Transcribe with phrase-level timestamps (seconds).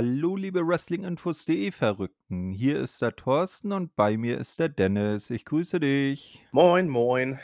[0.00, 2.52] Hallo, liebe Wrestlinginfos.de Verrückten.
[2.52, 5.28] Hier ist der Thorsten und bei mir ist der Dennis.
[5.28, 6.46] Ich grüße dich.
[6.52, 7.40] Moin, moin.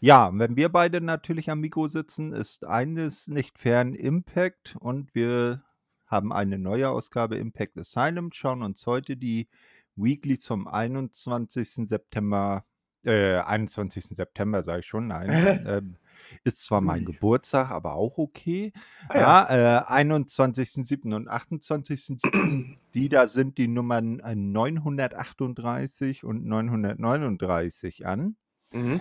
[0.00, 5.62] Ja, wenn wir beide natürlich am Mikro sitzen, ist eines nicht fern Impact und wir
[6.06, 9.46] haben eine neue Ausgabe Impact Asylum, schauen uns heute die
[9.94, 11.86] Weeklies vom 21.
[11.86, 12.64] September,
[13.04, 14.04] äh, 21.
[14.04, 15.28] September sage ich schon, nein,
[15.68, 15.96] ähm,
[16.44, 18.72] ist zwar mein Geburtstag, aber auch okay.
[19.08, 19.54] Ah ja.
[19.54, 21.14] Ja, äh, 21.07.
[21.14, 22.76] und 28.07.
[22.94, 28.36] Die da sind die Nummern äh, 938 und 939 an.
[28.72, 29.00] Mhm.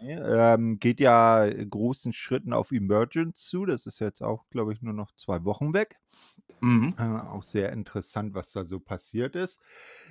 [0.00, 3.66] Ähm, geht ja großen Schritten auf Emergence zu.
[3.66, 5.96] Das ist jetzt auch, glaube ich, nur noch zwei Wochen weg.
[6.60, 6.94] Mhm.
[6.98, 9.60] Äh, auch sehr interessant, was da so passiert ist.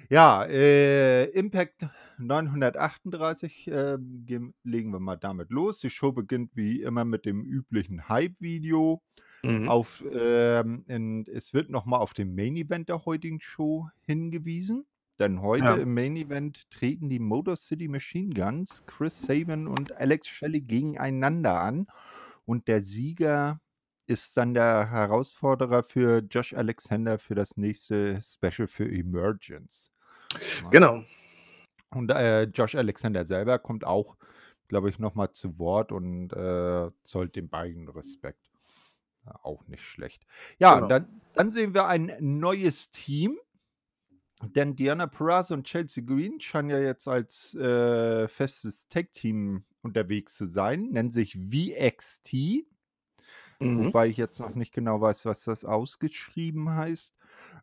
[0.09, 5.79] Ja, äh, Impact 938, äh, gehen, legen wir mal damit los.
[5.79, 9.01] Die Show beginnt wie immer mit dem üblichen Hype-Video.
[9.43, 9.69] Mhm.
[9.69, 14.85] Auf, ähm, in, es wird nochmal auf den Main-Event der heutigen Show hingewiesen.
[15.19, 15.75] Denn heute Ja.
[15.75, 21.87] im Main-Event treten die Motor City Machine Guns, Chris Sabin und Alex Shelley gegeneinander an.
[22.45, 23.59] Und der Sieger
[24.07, 29.91] ist dann der Herausforderer für Josh Alexander für das nächste Special für Emergence.
[30.63, 30.69] Ja.
[30.69, 31.03] Genau.
[31.91, 34.17] Und äh, Josh Alexander selber kommt auch,
[34.67, 38.51] glaube ich, nochmal zu Wort und äh, zollt den beiden Respekt.
[39.25, 40.25] Ja, auch nicht schlecht.
[40.59, 40.87] Ja, Genau.
[40.87, 43.37] dann, dann sehen wir ein neues Team.
[44.43, 50.47] Denn Diana Perez und Chelsea Green scheinen ja jetzt als äh, festes Tag-Team unterwegs zu
[50.47, 50.89] sein.
[50.91, 52.65] Nennen sich VXT.
[53.59, 53.85] Mhm.
[53.85, 57.15] Wobei ich jetzt noch nicht genau weiß, was das ausgeschrieben heißt.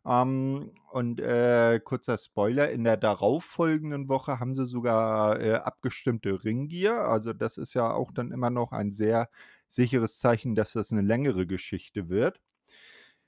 [0.05, 7.07] Ähm, und äh, kurzer Spoiler, in der darauffolgenden Woche haben sie sogar äh, abgestimmte Ringgear.
[7.07, 9.29] Also das ist ja auch dann immer noch ein sehr
[9.67, 12.39] sicheres Zeichen, dass das eine längere Geschichte wird.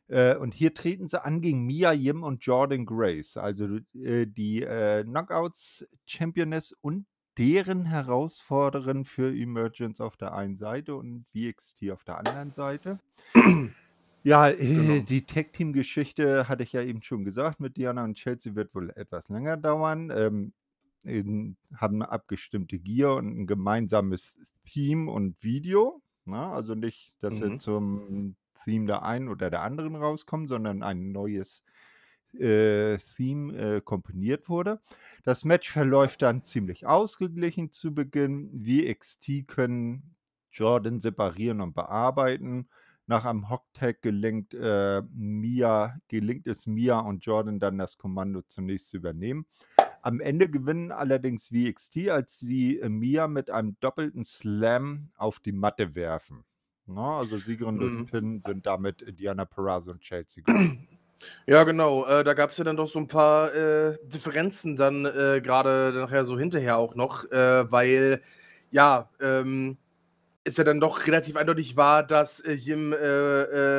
[0.08, 4.62] Äh, und hier treten sie an gegen Mia Yim und Jordan Grace, also äh, die
[4.62, 12.04] äh, Knockouts Championess und deren Herausforderin für Emergence auf der einen Seite und VXT auf
[12.04, 13.00] der anderen Seite.
[14.24, 15.04] Ja, Genau.
[15.04, 19.30] die Tag-Team-Geschichte hatte ich ja eben schon gesagt, mit Diana und Chelsea wird wohl etwas
[19.30, 20.12] länger dauern.
[20.16, 20.54] Ähm,
[21.04, 26.02] in, haben abgestimmte Gear und ein gemeinsames Team und Video.
[26.26, 27.60] Na, also nicht, dass sie Mhm.
[27.60, 31.64] zum Theme der einen oder der anderen rauskommen, sondern ein neues
[32.40, 34.82] äh, Theme äh, komponiert wurde.
[35.24, 38.64] Das Match verläuft dann ziemlich ausgeglichen zu Beginn.
[38.64, 40.16] VXT können
[40.52, 42.70] Jordan separieren und bearbeiten.
[43.08, 48.90] Nach einem Hocktag gelingt, äh, Mia, gelingt es Mia und Jordan dann das Kommando zunächst
[48.90, 49.46] zu übernehmen.
[50.02, 55.52] Am Ende gewinnen allerdings VXT, als sie äh, Mia mit einem doppelten Slam auf die
[55.52, 56.46] Matte werfen.
[56.88, 58.06] Na, also Siegerin Mhm.
[58.06, 60.44] Pin sind damit Diana Perrazzo und Chelsea.
[61.48, 62.06] Ja, genau.
[62.06, 65.94] Äh, da gab es ja dann doch so ein paar äh, Differenzen dann äh, gerade
[65.96, 68.22] nachher so hinterher auch noch, äh, weil
[68.72, 69.78] ja, ähm,
[70.46, 72.98] es ja dann doch relativ eindeutig war, dass äh, Jim, äh,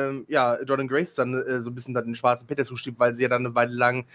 [0.09, 3.15] äh, ja, Jordan Grace dann äh, so ein bisschen dann den schwarzen Peter zuschrieb, weil
[3.15, 4.07] sie ja dann eine Weile lang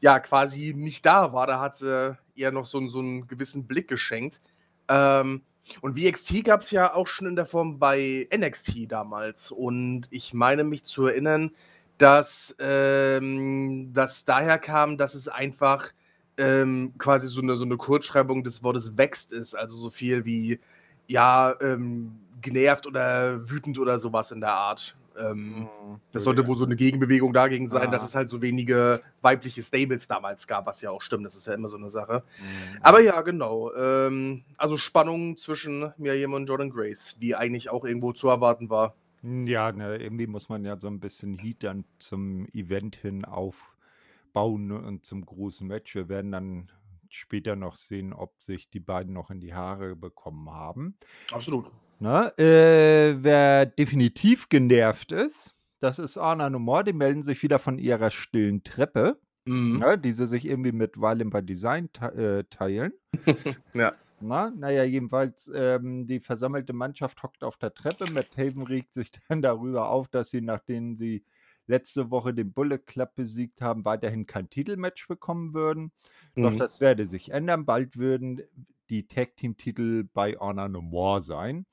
[0.00, 1.46] ja quasi nicht da war.
[1.46, 4.40] Da hat sie ihr noch so, einen- so einen gewissen Blick geschenkt.
[4.88, 5.42] Ähm,
[5.80, 9.50] und VXT gab es ja auch schon in der Form bei NXT damals.
[9.50, 11.52] Und ich meine mich zu erinnern,
[11.98, 15.92] dass ähm, das daher kam, dass es einfach
[16.36, 19.54] ähm, quasi so eine, so eine Kurzschreibung des Wortes wächst ist.
[19.54, 20.60] Also so viel wie,
[21.06, 24.96] ja, ähm, genervt oder wütend oder sowas in der Art.
[25.16, 26.00] Ähm, Mhm.
[26.12, 28.06] das sollte wohl so eine Gegenbewegung dagegen sein, dass Ah.
[28.06, 31.24] es halt so wenige weibliche Stables damals gab, was ja auch stimmt.
[31.24, 32.22] Das ist ja immer so eine Sache.
[32.38, 32.78] Mhm.
[32.82, 33.72] Aber ja, genau.
[33.74, 38.94] Ähm, also Spannung zwischen Miriam und Jordan Grace, wie eigentlich auch irgendwo zu erwarten war.
[39.46, 44.66] Ja, ne, irgendwie muss man ja so ein bisschen Heat dann zum Event hin aufbauen
[44.66, 45.94] ne, und zum großen Match.
[45.94, 46.70] Wir werden dann
[47.08, 50.98] später noch sehen, ob sich die beiden noch in die Haare bekommen haben.
[51.32, 51.72] Absolut.
[52.00, 52.36] Ne?
[52.38, 56.84] Äh, wer definitiv genervt ist, das ist Anna Nomor.
[56.84, 59.78] Die melden sich wieder von ihrer stillen Treppe, Mhm.
[59.78, 62.06] ne, die sie sich irgendwie mit Violin by Design te
[62.40, 62.92] äh, teilen.
[63.74, 63.94] Ja.
[64.20, 68.10] Na, naja, jedenfalls, ähm, die versammelte Mannschaft hockt auf der Treppe.
[68.10, 71.24] Matt Taven regt sich dann darüber auf, dass sie, nachdem sie
[71.66, 75.92] letzte Woche den Bullet Club besiegt haben, weiterhin kein Titelmatch bekommen würden.
[76.40, 76.58] Doch Mhm.
[76.58, 77.64] das werde sich ändern.
[77.66, 78.42] Bald würden
[78.90, 81.66] die Tag-Team-Titel bei Honor No More sein.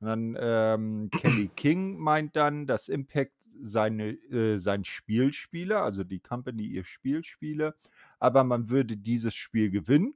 [0.00, 6.04] Und dann ähm, Kenny King meint dann, dass Impact seine, äh, sein Spiel spiele, also
[6.04, 7.74] die Company ihr Spiel spiele,
[8.18, 10.14] aber man würde dieses Spiel gewinnen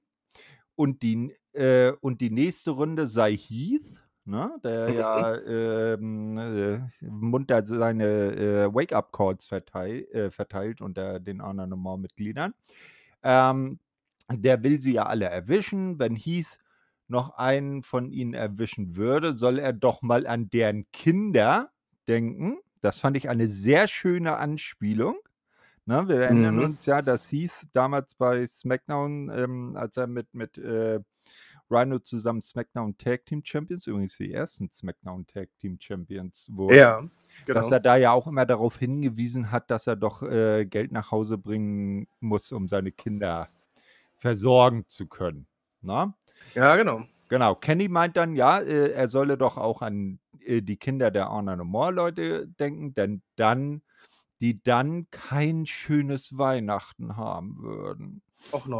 [0.79, 3.83] und die, äh, und die nächste Runde sei Heath,
[4.25, 11.71] ne, der ja, ähm, äh, munter seine, äh, Wake-up-Calls vertei äh, verteilt unter den anderen
[11.71, 12.55] Noir-Mitgliedern.
[13.25, 13.81] Ähm,
[14.31, 15.99] der will sie ja alle erwischen.
[15.99, 16.61] Wenn Heath
[17.09, 21.73] noch einen von ihnen erwischen würde, soll er doch mal an deren Kinder
[22.07, 22.59] denken.
[22.83, 25.17] Das fand ich eine sehr schöne Anspielung.
[25.89, 26.65] Ne, wir erinnern Mhm.
[26.65, 31.01] uns ja, dass Heath damals bei SmackDown, ähm, als er mit mit, äh,
[31.71, 37.09] Rhino zusammen SmackDown Tag Team Champions übrigens die ersten SmackDown Tag Team Champions wurden, Ja,
[37.53, 37.73] dass genau.
[37.73, 41.39] er da ja auch immer darauf hingewiesen hat, dass er doch, äh, Geld nach Hause
[41.39, 43.49] bringen muss, um seine Kinder
[44.19, 45.49] versorgen zu können,
[45.83, 46.15] ne?
[46.55, 47.09] Ja, genau.
[47.31, 47.55] Genau.
[47.57, 51.57] Kenny meint dann, ja, äh, er solle doch auch an, äh, die Kinder der Honor
[51.57, 53.83] No More Leute denken, denn dann
[54.41, 58.23] die dann kein schönes Weihnachten haben würden,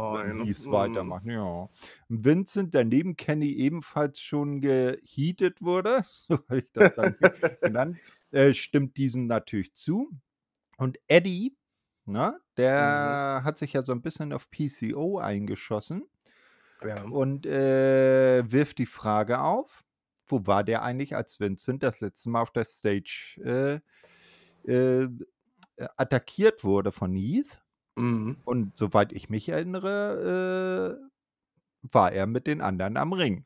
[0.07, 0.39] wenn nein.
[0.39, 0.71] Heath Mhm.
[0.71, 1.69] weitermacht, ja.
[2.09, 7.17] Vincent, der neben Kenny ebenfalls schon geheatet wurde, so habe ich das dann
[7.63, 8.01] genannt,
[8.31, 10.11] äh, stimmt diesem natürlich zu.
[10.77, 11.57] Und Eddie,
[12.05, 12.39] ne,
[12.77, 13.19] Mhm.
[13.37, 16.03] der hat sich ja so 'n bisschen auf PCO eingeschossen
[16.81, 17.11] Ja.
[17.11, 19.83] und, äh, wirft die Frage auf:
[20.27, 23.81] Wo war der eigentlich, als Vincent das letzte Mal auf der Stage,
[24.65, 25.09] äh, äh,
[25.97, 27.61] attackiert wurde von Heath?
[27.95, 28.37] Mhm.
[28.45, 33.45] Und soweit ich mich erinnere, äh, war er mit den anderen am Ring.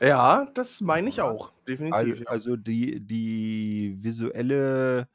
[0.00, 1.52] Ja, das meine ich auch.
[1.68, 2.26] Definitiv, ja.
[2.26, 5.08] also die die visuelle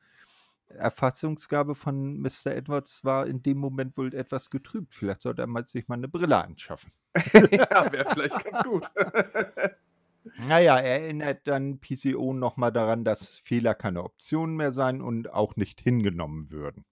[0.70, 2.48] Erfassungsgabe von Mr.
[2.56, 4.94] Edwards war in dem Moment wohl etwas getrübt.
[4.94, 6.92] Vielleicht sollte er mal sich mal 'ne Brille anschaffen.
[7.52, 8.90] Ja, wäre vielleicht ganz gut.
[10.36, 15.02] Na ja, er erinnert dann PCO noch mal daran, dass Fehler keine Option mehr seien
[15.02, 16.86] und auch nicht hingenommen würden.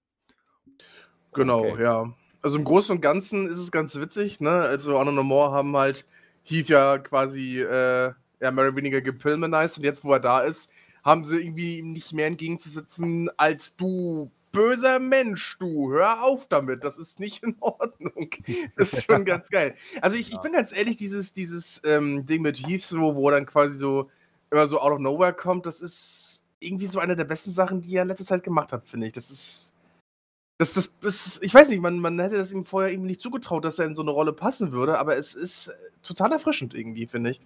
[1.34, 1.82] Genau, Okay.
[1.82, 2.14] ja.
[2.42, 4.50] Also, im Großen und Ganzen ist es ganz witzig, ne?
[4.52, 6.06] Also, Honor No More haben halt
[6.44, 10.70] Heath ja quasi, äh, ja, mehr oder weniger gepilmanized und jetzt, wo er da ist,
[11.04, 16.84] haben sie irgendwie ihm nicht mehr entgegenzusetzen als: „Du böser Mensch, du, hör auf damit,
[16.84, 18.32] das ist nicht in Ordnung.“
[18.78, 19.76] Das ist schon ganz geil.
[20.02, 20.42] Also, ich ich Ja.
[20.42, 24.10] bin ganz ehrlich, dieses dieses, ähm, Ding mit Heath so, wo er dann quasi so
[24.52, 27.96] immer so out of nowhere kommt, das ist irgendwie so eine der besten Sachen, die
[27.96, 29.14] er in letzter Zeit gemacht hat, finde ich.
[29.14, 29.74] Das ist
[30.60, 33.66] das das das ich weiß nicht, man man hätte das ihm vorher irgendwie nicht zugetraut,
[33.66, 35.72] dass er in so 'ne Rolle passen würde, aber es ist
[36.02, 37.42] total erfrischend irgendwie, finde ich.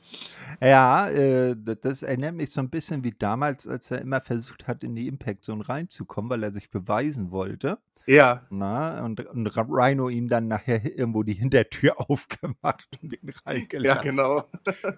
[0.61, 4.83] Ja, äh, das erinnert mich so 'n bisschen wie damals, als er immer versucht hat,
[4.83, 7.79] in die Impact Zone reinzukommen, weil er sich beweisen wollte,
[8.09, 8.49] Ja.
[8.49, 9.01] ne?
[9.03, 13.33] Und und Rhino ihm dann nachher irgendwo die Hintertür aufgemacht und ihn
[13.81, 14.01] Ja, reingelassen.
[14.01, 14.49] genau.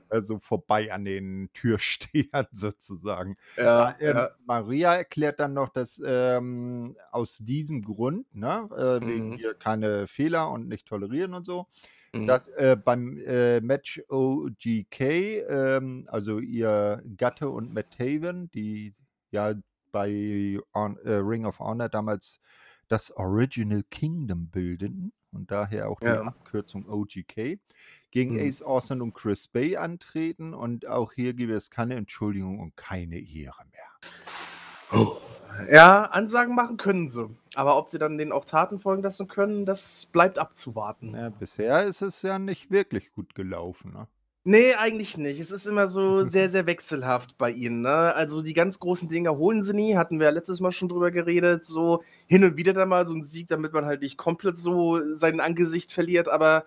[0.09, 3.37] Also, vorbei an den Türstehern sozusagen.
[3.55, 4.29] Ja, Ja, ähm, ja.
[4.45, 9.35] Maria erklärt dann noch, dass, ähm, aus diesem Grund, ne, äh, wegen Mhm.
[9.35, 11.67] hier keine Fehler und nicht tolerieren und so,
[12.13, 12.27] Mhm.
[12.27, 15.01] dass, äh, beim, äh, Match OGK,
[15.47, 18.93] ähm, also ihr Gatte und Matt Taven, die
[19.31, 19.53] ja
[19.91, 22.39] bei Hon äh, Ring of Honor damals
[22.91, 26.23] das Original Kingdom bildeten und daher auch die Ja.
[26.23, 27.57] Abkürzung OGK,
[28.11, 28.41] gegen Mhm.
[28.41, 33.17] Ace Austin und Chris Bey antreten und auch hier gäbe es keine Entschuldigung und keine
[33.17, 35.01] Ehre mehr.
[35.71, 39.65] Ja, Ansagen machen können sie, aber ob sie dann denen auch Taten folgen lassen können,
[39.65, 41.13] das bleibt abzuwarten.
[41.15, 44.07] Ja, bisher ist es ja nicht wirklich gut gelaufen, ne?
[44.43, 45.39] Ne, eigentlich nicht.
[45.39, 48.15] Es ist immer so sehr, sehr wechselhaft bei ihnen, ne?
[48.15, 51.11] Also, die ganz großen Dinger holen sie nie, hatten wir ja letztes Mal schon drüber
[51.11, 54.57] geredet, so hin und wieder dann mal so 'n Sieg, damit man halt nicht komplett
[54.57, 56.65] so sein Angesicht verliert, aber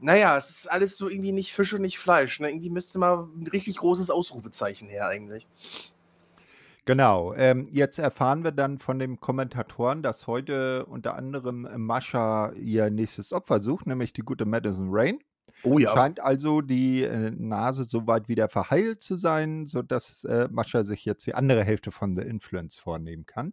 [0.00, 2.50] na ja, es ist alles so irgendwie nicht Fisch und nicht Fleisch, ne?
[2.50, 5.46] Irgendwie müsste mal 'n richtig großes Ausrufezeichen her eigentlich.
[6.84, 12.90] Genau, ähm, jetzt erfahren wir dann von den Kommentatoren, dass heute unter anderem Mascha ihr
[12.90, 15.18] nächstes Opfer sucht, nämlich die gute Madison Rayne.
[15.64, 15.90] Oh ja.
[15.90, 21.04] Scheint also die, äh, Nase so weit wieder verheilt zu sein, sodass, äh, Mascha sich
[21.04, 23.52] jetzt die andere Hälfte von The Influence vornehmen kann.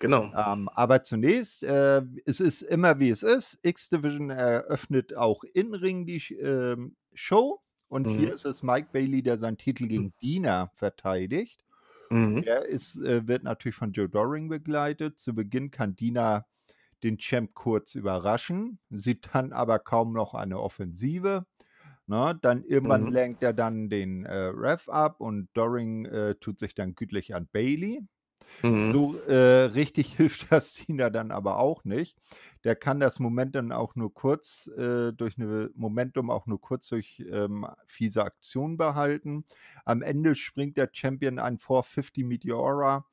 [0.00, 0.32] Genau.
[0.34, 3.58] Ähm, aber zunächst, äh, es ist immer wie es ist.
[3.62, 8.32] X-Division eröffnet auch in Ring die ähm, Show und hier Mhm.
[8.32, 11.64] ist es Mike Bailey, der seinen Titel gegen Deaner verteidigt.
[12.10, 12.46] Mhm.
[12.46, 15.18] Er ist äh, wird natürlich von Joe Doring begleitet.
[15.18, 16.46] Zu Beginn kann Deaner
[17.02, 21.46] den Champ kurz überraschen, sieht dann aber kaum noch eine Offensive,
[22.06, 22.38] ne?
[22.42, 23.12] Dann irgendwann Mhm.
[23.12, 27.48] lenkt er dann den, äh, Ref ab und Doring, äh, tut sich dann gütlich an
[27.52, 28.02] Bailey.
[28.62, 28.92] Mhm.
[28.92, 32.18] So, äh, richtig hilft das Deaner dann aber auch nicht.
[32.64, 36.88] Der kann das Moment dann auch nur kurz, äh, durch 'ne Momentum auch nur kurz
[36.88, 39.44] durch, ähm, fiese Aktionen behalten.
[39.84, 43.06] Am Ende springt der Champion ein 450 Meteora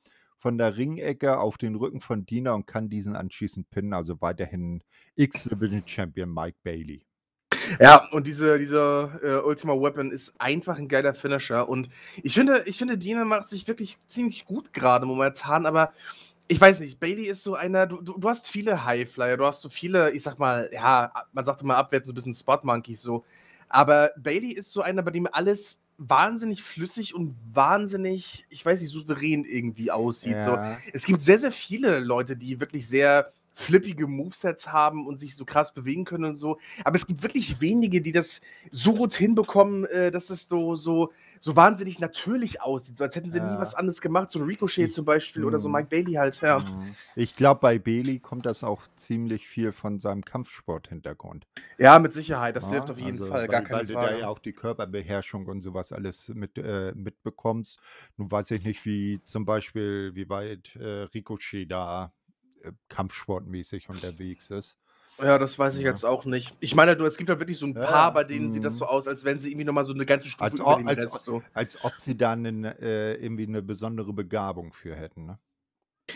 [0.46, 4.80] von der Ringecke auf den Rücken von Deaner und kann diesen anschließend pinnen, also weiterhin
[5.16, 7.04] X-Division Champion Mike Bailey.
[7.80, 11.88] Ja, und diese dieser, äh, Ultima Weapon ist einfach 'n geiler Finisher und
[12.22, 15.92] ich finde ich finde, Dina macht sich wirklich ziemlich gut grade momentan, aber
[16.46, 19.62] ich weiß nicht, Bailey ist so einer du du du hast viele Highflyer, du hast
[19.62, 23.02] so viele, ich sage mal, ja, man sagt immer abwertend so 'n bisschen Spot Monkeys
[23.02, 23.24] so.
[23.68, 28.90] Aber Bailey ist so einer, bei dem alles wahnsinnig flüssig und wahnsinnig, ich weiß nicht,
[28.90, 30.52] souverän irgendwie aussieht, so.
[30.52, 30.78] Ja.
[30.92, 35.44] Es gibt sehr, sehr viele Leute, die wirklich sehr flippige Movesets haben und sich so
[35.46, 36.58] krass bewegen können und so.
[36.84, 41.12] Aber es gibt wirklich wenige, die das so gut hinbekommen, äh, dass das so so
[41.40, 43.74] so wahnsinnig natürlich aussieht, so als hätten sie nie was Ja.
[43.74, 45.70] anderes gemacht, so 'n Ricochet zum Beispiel oder so mhm.
[45.70, 46.64] Mike Bailey halt, ja.
[46.64, 46.96] Mhm.
[47.16, 51.46] Ich glaube, bei Bailey kommt das auch ziemlich viel von seinem Kampfsport-Hintergrund.
[51.78, 52.90] Ja, mit Sicherheit, das hilft Ne?
[52.90, 54.28] auf jeden Also, Fall, gar weil keine weil du da ja Frage.
[54.28, 57.80] auch die Körperbeherrschung und so was alles mit äh, mitbekommst.
[58.16, 62.14] Nun weiß ich nicht, wie zum Beispiel wie weit, äh, Ricochet da,
[62.88, 64.74] kampfsportmäßig unterwegs ist.
[65.18, 65.82] Ja, das weiß ich Ja.
[65.82, 66.58] jetzt auch nicht.
[66.60, 68.12] Ich meine, du es gibt ja wirklich so 'n Ja, paar, ja.
[68.12, 68.76] bei denen sieht das Mhm.
[68.76, 70.76] so aus, als wären sie irgendwie noch mal so 'ne ganze Stufe Als über o
[70.76, 71.42] dem als Rest so.
[71.54, 75.38] als ob sie da 'nen äh, irgendwie 'ne besondere Begabung für hätten, ne?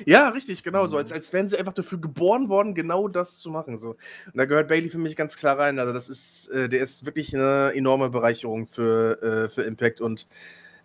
[0.06, 1.12] Ja, richtig, genau so, als Mhm.
[1.12, 3.90] als wären sie einfach dafür geboren worden, genau das zu machen so.
[3.90, 3.98] Und
[4.34, 5.78] da gehört Bailey für mich ganz klar rein.
[5.78, 10.26] Also, das ist äh, der ist wirklich 'ne enorme Bereicherung für äh, für Impact und,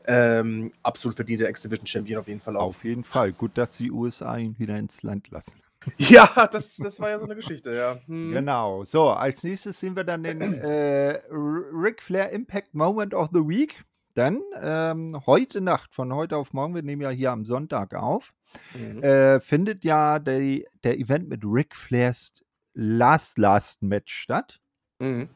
[0.08, 2.64] ähm, absolut verdienter X-Division Champion auf jeden Fall auch.
[2.64, 3.32] Auf jeden Fall.
[3.34, 5.54] Gut, dass die USA ihn wieder ins Land lassen.
[6.00, 8.00] Ja, das das war ja so 'ne Geschichte, ja.
[8.08, 8.32] Mhm.
[8.34, 8.84] Genau.
[8.86, 13.84] So, als Nächstes sehen wir dann den, äh, Ric Flair Impact Moment of the Week.
[14.16, 18.34] Denn, ähm, heute Nacht, von heute auf morgen, wir nehmen ja hier am Sonntag auf,
[18.74, 19.04] Mhm.
[19.04, 22.34] äh, findet ja der der Event mit Ric Flairs
[22.74, 24.60] Last Last Match statt.
[25.00, 25.30] Mhm.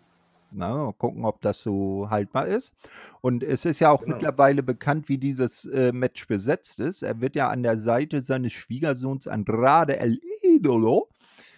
[0.51, 2.75] Mal gucken, ob das so haltbar ist.
[3.21, 4.07] Und es ist ja auch Genau.
[4.07, 7.03] mittlerweile bekannt, wie dieses, äh, Match besetzt ist.
[7.03, 11.09] Er wird ja an der Seite seines Schwiegersohns Andrade El Idolo,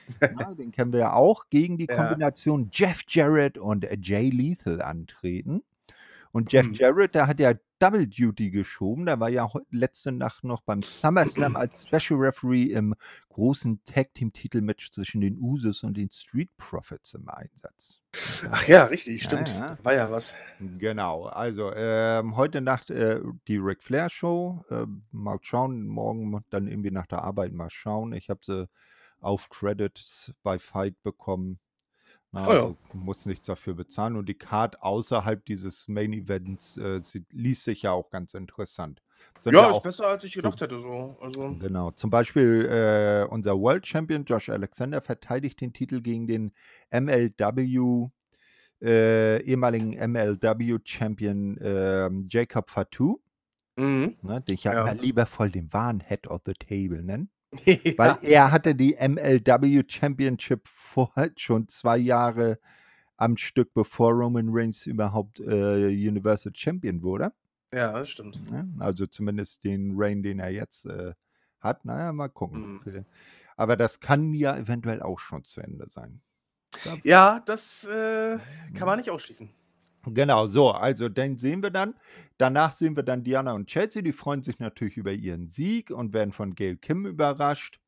[0.30, 1.90] na, den kennen wir ja auch, gegen die Ja.
[1.90, 5.64] Kombination Jeff Jarrett und Jay Lethal antreten.
[6.34, 6.74] Und Jeff Mhm.
[6.74, 9.08] Jarrett, der hat ja Double Duty geschoben.
[9.08, 12.94] Der war ja letzte Nacht noch beim SummerSlam als Special Referee im
[13.30, 18.02] großen Tag-Team-Titelmatch zwischen den Usos und den Street Profits im Einsatz.
[18.52, 19.50] Ach ja, richtig, Ja, stimmt.
[19.50, 19.76] ja.
[19.76, 20.36] Da war ja was.
[20.60, 21.26] Genau.
[21.26, 24.64] Also, ähm, heute Nacht, äh, die Ric Flair Show.
[24.70, 28.14] Ähm, mal schauen, morgen dann irgendwie nach der Arbeit mal schauen.
[28.14, 28.70] Ich habe sie
[29.22, 31.60] auf Credits bei Fight bekommen.
[32.34, 32.72] Na, Oh ja.
[32.72, 34.16] also muss nichts dafür bezahlen.
[34.16, 39.02] Und die Card außerhalb dieses Main Events, äh, sie liest sich ja auch ganz interessant.
[39.40, 41.18] Sind Ja, ja ist besser, als ich so gedacht hätte so.
[41.22, 41.92] Also Genau.
[41.92, 46.54] Zum Beispiel, äh, unser World Champion Josh Alexander verteidigt den Titel gegen den
[46.92, 48.10] MLW
[48.82, 53.20] äh, ehemaligen MLW Champion, ähm, Jacob Fatu,
[53.78, 54.16] Mhm.
[54.24, 54.84] ne, den ich ja Ja.
[54.84, 57.28] immer liebevoll den wahren Head of the Table nenne.
[57.98, 58.30] Weil Ja.
[58.30, 62.60] er hatte die MLW Championship vorher schon 2 Jahre
[63.18, 67.32] am Stück, bevor Roman Reigns überhaupt, äh, Universal Champion wurde.
[67.74, 68.50] Ja, das stimmt.
[68.52, 68.68] Ne?
[68.80, 71.14] Also zumindest den Reign, den er jetzt, äh,
[71.60, 71.86] hat.
[71.86, 72.82] Na ja, mal gucken.
[72.86, 73.06] Mhm.
[73.56, 76.22] Aber das kann ja eventuell auch schon zu Ende sein.
[77.04, 78.40] Ja, das, äh,
[78.74, 79.02] kann man Mhm.
[79.02, 79.50] nicht ausschließen.
[80.04, 81.94] Genau, so, also den sehen wir dann.
[82.38, 86.12] Danach sehen wir dann Diana und Chelsea, die freuen sich natürlich über ihren Sieg und
[86.14, 87.80] werden von Gail Kim überrascht,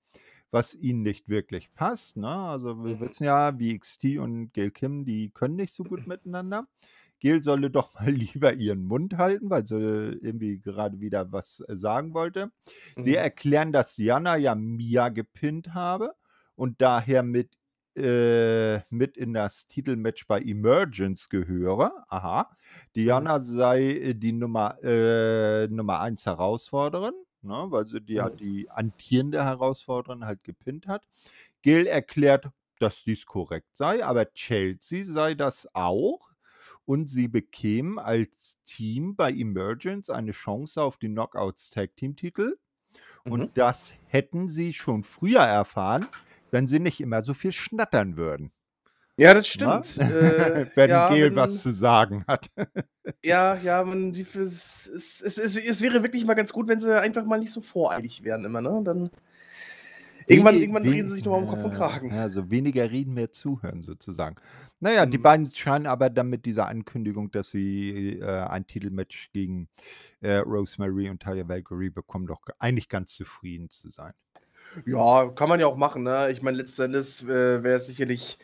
[0.51, 2.27] was ihnen nicht wirklich passt, ne?
[2.29, 2.99] Also, wir Mhm.
[2.99, 6.67] wissen ja, WXT und Gail Kim, die können nicht so gut miteinander.
[7.19, 11.75] Gail solle doch mal lieber ihren Mund halten, weil sie irgendwie gerade wieder was, äh,
[11.75, 12.51] sagen wollte.
[12.97, 13.15] Sie Mhm.
[13.15, 16.13] erklären, dass Diana ja Mia gepinnt habe
[16.55, 17.51] und daher mit
[17.97, 22.05] äh, mit in das Titelmatch bei Emergence gehöre.
[22.09, 22.49] Aha.
[22.49, 22.93] Mhm.
[22.95, 28.37] Diana sei, äh, die Nummer äh, Nummer 1 Herausforderin, ne, weil sie die Mhm.
[28.39, 31.05] die amtierende Herausforderin halt gepinnt hat.
[31.63, 36.31] Gail erklärt, dass dies korrekt sei, aber Chelsea sei das auch
[36.85, 42.57] und sie bekämen als Team bei Emergence eine Chance auf die Knockouts Tag Team Titel.
[43.27, 43.51] Und Mhm.
[43.55, 46.07] das hätten sie schon früher erfahren,
[46.53, 48.53] wenn sie nicht immer so viel schnattern würden.
[49.17, 49.85] Ja, das Ne?
[49.87, 49.97] stimmt.
[50.09, 52.49] Äh, Wenn ja, Gail was zu sagen hat.
[53.23, 56.99] ja, ja, man die es es es es wäre wirklich mal ganz gut, wenn sie
[56.99, 58.81] einfach mal nicht so voreilig wären immer, ne?
[58.83, 59.09] Dann
[60.27, 62.15] irgendwann Weni irgendwann drehen sie sich noch mal um Kopf und Kragen.
[62.15, 64.35] ja, so weniger reden, mehr zuhören sozusagen.
[64.79, 65.23] Na ja, die Mhm.
[65.23, 69.69] beiden scheinen aber dann mit dieser Ankündigung, dass sie, äh, ein Titelmatch gegen,
[70.21, 74.13] äh, Rosemary und Taya Valkyrie bekommen, doch eigentlich ganz zufrieden zu sein.
[74.85, 76.31] Ja, kann man ja auch machen, ne?
[76.31, 78.37] Ich meine, letzten Endes, äh, wäre es sicherlich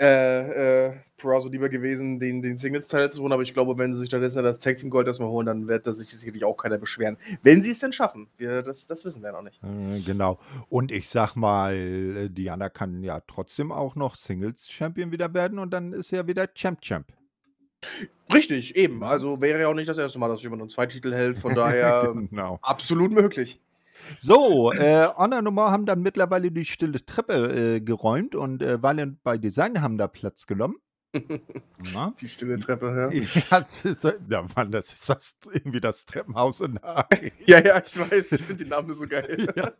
[0.00, 4.00] äh, äh, Purazo lieber gewesen, den, den Singles-Teil zu holen, aber ich glaube, wenn sie
[4.00, 6.78] sich stattdessen das Tag Team Gold erstmal holen, dann wird das sich sicherlich auch keiner
[6.78, 7.16] beschweren.
[7.42, 8.26] Wenn sie es denn schaffen.
[8.36, 9.62] Wir, das, das wissen wir noch nicht.
[9.62, 10.40] Äh, genau.
[10.68, 15.70] Und ich sag mal, äh, Diana kann ja trotzdem auch noch Singles-Champion wieder werden und
[15.70, 17.06] dann ist sie ja wieder Champ-Champ.
[18.32, 19.04] Richtig, eben.
[19.04, 21.54] Also wäre ja auch nicht das erste Mal, dass jemand uns zwei Titel hält, von
[21.54, 22.58] daher genau.
[22.62, 23.60] absolut möglich.
[24.20, 29.22] So, äh, Honor Nummer haben dann mittlerweile die stille Treppe äh, geräumt und äh, Valiant
[29.22, 30.76] by Design haben da Platz genommen.
[31.92, 32.12] Na?
[32.20, 33.20] Die stille Treppe, ja.
[33.50, 37.06] ja, das ist, ja Mann, das ist das, irgendwie das Treppenhaus in der
[37.46, 39.46] Ja, ja, ich weiß, ich finde die Namen so geil.
[39.54, 39.72] ja.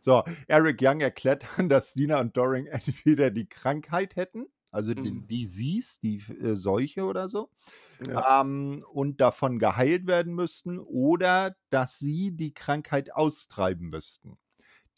[0.00, 5.12] So, Eric Young erklärt dann, dass Dina und Doring entweder die Krankheit hätten also die
[5.12, 5.26] Mhm.
[5.26, 7.50] Disease, die äh, Seuche oder so,
[7.98, 8.24] Ja.
[8.30, 14.38] ähm, und davon geheilt werden müssten oder dass sie die Krankheit austreiben müssten.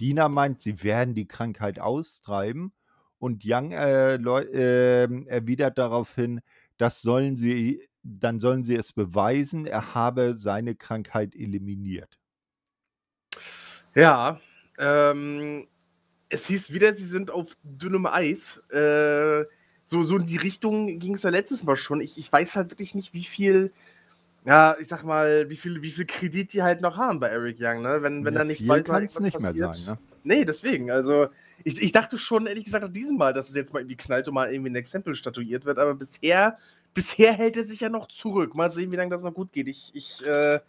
[0.01, 2.75] Dina meint, sie werden die Krankheit austreiben
[3.19, 6.41] und Young äh, ähm, erwidert daraufhin,
[6.79, 12.19] das sollen sie, dann sollen sie es beweisen, er habe seine Krankheit eliminiert.
[13.95, 14.41] Ja,
[14.79, 15.69] ähm,
[16.29, 18.59] es hieß wieder, sie sind auf dünnem Eis.
[18.71, 19.45] Äh,
[19.85, 22.01] so, so in die Richtung ging es ja letztes Mal schon.
[22.01, 23.73] Ich, ich weiß halt wirklich nicht, wie viel,
[24.45, 27.57] ja, ich sag mal, wie viel, wie viel Kredit die halt noch haben bei Eric
[27.61, 27.99] Young, ne?
[28.01, 29.57] Wenn, wenn ja, da nicht bald mal irgendwas nicht passiert.
[29.57, 30.01] Mehr sein, ne?
[30.25, 31.29] Nee, deswegen, also
[31.65, 34.29] ich, ich dachte schon, ehrlich gesagt, nach diesem Mal, dass es jetzt mal irgendwie knallt
[34.29, 36.59] und mal irgendwie ein Exempel statuiert wird, aber bisher,
[36.95, 38.55] bisher hält er sich ja noch zurück.
[38.55, 39.69] Mal sehen, wie lange das noch gut geht.
[39.69, 40.61] Ich, ich, äh,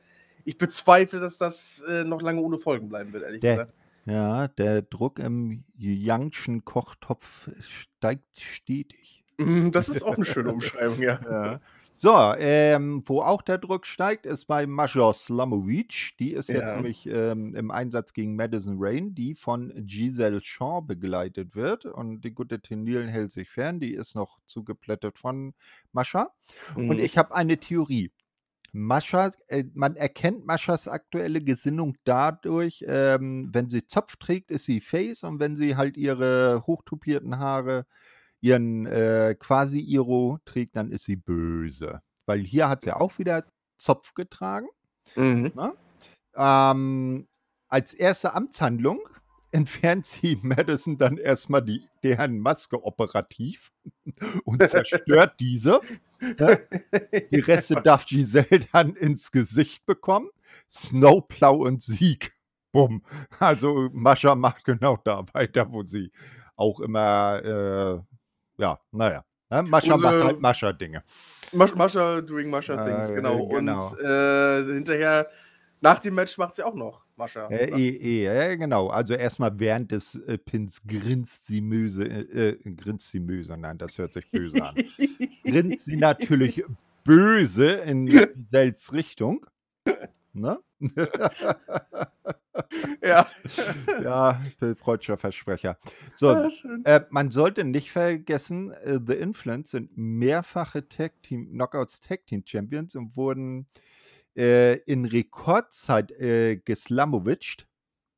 [0.46, 3.74] ich bezweifle, dass das äh, noch lange ohne Folgen bleiben wird, ehrlich der, gesagt.
[4.06, 9.24] Ja, der Druck im Youngschen Kochtopf steigt stetig.
[9.38, 11.20] Mhm, das ist auch eine schöne Umschreibung, ja.
[11.24, 11.60] ja.
[11.96, 16.18] So, ähm, wo auch der Druck steigt, ist bei Major Slamovic.
[16.20, 16.56] Die ist ja.
[16.56, 21.86] jetzt nämlich ähm, im Einsatz gegen Madison Rain, die von Giselle Shaw begleitet wird.
[21.86, 23.80] Und die gute Tenilen hält sich fern.
[23.80, 25.54] Die ist noch zugeplättet von
[25.92, 26.32] Mascha.
[26.76, 26.90] Mhm.
[26.90, 28.12] Und ich habe eine Theorie.
[28.74, 34.82] Mascha, äh, man erkennt Maschas aktuelle Gesinnung dadurch, ähm, wenn sie Zopf trägt, ist sie
[34.82, 37.86] Face und wenn sie halt ihre hochtupierten Haare,
[38.42, 42.02] ihren äh, Quasi-Iro trägt, dann ist sie böse.
[42.26, 43.46] Weil hier hat sie auch wieder
[43.78, 44.68] Zopf getragen.
[45.16, 45.52] Mhm.
[45.56, 45.74] Ne?
[46.36, 47.28] Ähm,
[47.68, 49.02] als erste Amtshandlung
[49.52, 53.72] entfernt sie Madison dann erstmal die, deren Maske operativ
[54.46, 55.80] und zerstört diese.
[57.32, 60.30] Die Reste darf Giselle dann ins Gesicht bekommen.
[60.70, 62.34] Snowplow und Sieg.
[62.72, 63.04] Bumm.
[63.40, 66.12] Also Mascha macht genau da weiter, wo sie
[66.56, 69.24] auch immer, äh, ja, naja.
[69.50, 69.64] Ne?
[69.64, 71.04] Mascha also, macht halt Mascha-Dinge.
[71.52, 73.48] Mascha doing Mascha-Things, äh, genau.
[73.48, 73.90] genau.
[73.90, 75.30] Und äh, hinterher,
[75.82, 77.48] nach dem Match macht sie auch noch Mascha.
[77.48, 78.88] Äh, eh, eh, genau.
[78.88, 83.78] Also erstmal während des äh, Pins grinst sie Möse, äh, äh, grinst sie Möse, nein,
[83.78, 84.76] das hört sich böse an.
[85.44, 86.64] grinst sie natürlich
[87.04, 88.08] böse in
[88.50, 89.46] Sels Richtung.
[90.34, 90.60] Ne?
[93.02, 93.28] ja.
[94.04, 94.42] ja,
[94.76, 95.78] freudscher Versprecher.
[96.16, 96.50] So, ja,
[96.86, 102.44] äh, man sollte nicht vergessen, äh, The Influence sind mehrfache Tag Team, Knockouts Tag Team
[102.46, 103.68] Champions und wurden
[104.36, 107.68] äh, in Rekordzeit äh, geslamowitscht.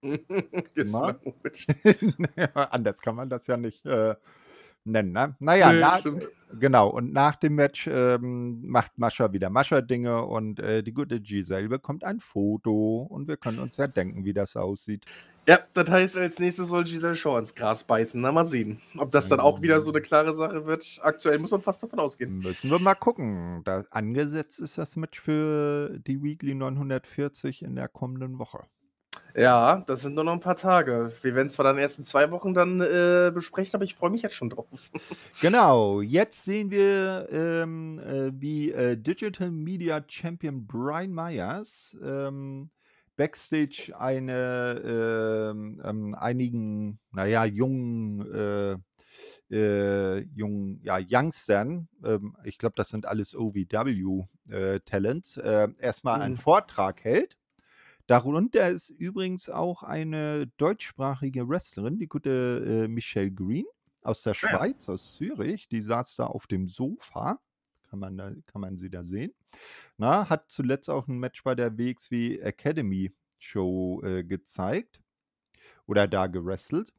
[0.74, 1.70] geslamowitscht.
[2.54, 4.16] Anders kann man das ja nicht äh,
[4.86, 5.12] nennen.
[5.12, 5.36] Ne?
[5.40, 6.00] Naja, nee, na,
[6.60, 6.90] genau.
[6.90, 12.04] Und nach dem Match ähm, macht Mascha wieder Mascha-Dinge und äh, die gute Giselle bekommt
[12.04, 15.06] ein Foto und wir können uns ja denken, wie das aussieht.
[15.48, 18.20] Ja, das heißt, als nächstes soll Giselle Shaw ins Gras beißen.
[18.20, 18.82] Na, mal sehen.
[18.98, 21.00] Ob das dann auch wieder so eine klare Sache wird.
[21.04, 22.40] Aktuell muss man fast davon ausgehen.
[22.40, 23.62] Müssen wir mal gucken.
[23.64, 28.66] Da angesetzt ist das Match für die Weekly 940 in der kommenden Woche.
[29.36, 31.12] Ja, das sind nur noch ein paar Tage.
[31.22, 34.10] Wir werden es zwar dann erst in zwei Wochen dann äh, besprechen, aber ich freue
[34.10, 34.90] mich jetzt schon drauf.
[35.42, 42.70] genau, jetzt sehen wir, ähm, äh, wie äh, Digital Media Champion Brian Myers ähm,
[43.18, 48.78] backstage eine ähm, ähm, einigen, naja, jungen, äh,
[49.52, 56.40] äh, jungen, ja, Youngstern, ähm, ich glaube, das sind alles OVW-Talents, äh, erstmal einen mhm.
[56.40, 57.36] Vortrag hält.
[58.08, 63.66] Darunter ist übrigens auch eine deutschsprachige Wrestlerin, die gute äh, Michelle Green
[64.04, 65.68] aus der ah, Schweiz, aus Zürich.
[65.68, 67.40] Die saß da auf dem Sofa.
[67.90, 69.34] Kann man, da, kann man sie da sehen.
[69.98, 75.02] Na, hat zuletzt auch ein Match bei der WXW Academy Show äh, gezeigt
[75.88, 76.94] oder da gewrestelt.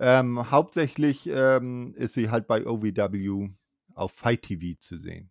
[0.00, 3.50] Ähm, hauptsächlich ähm, ist sie halt bei OVW
[3.94, 5.30] auf Fight TV zu sehen.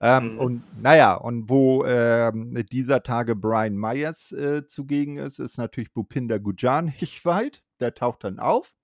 [0.00, 0.38] Ähm, mhm.
[0.38, 6.38] Und naja, und wo ähm, dieser Tage Brian Myers äh, zugegen ist, ist natürlich Bupinder
[6.38, 7.62] Gujan nicht weit.
[7.80, 8.74] Der taucht dann auf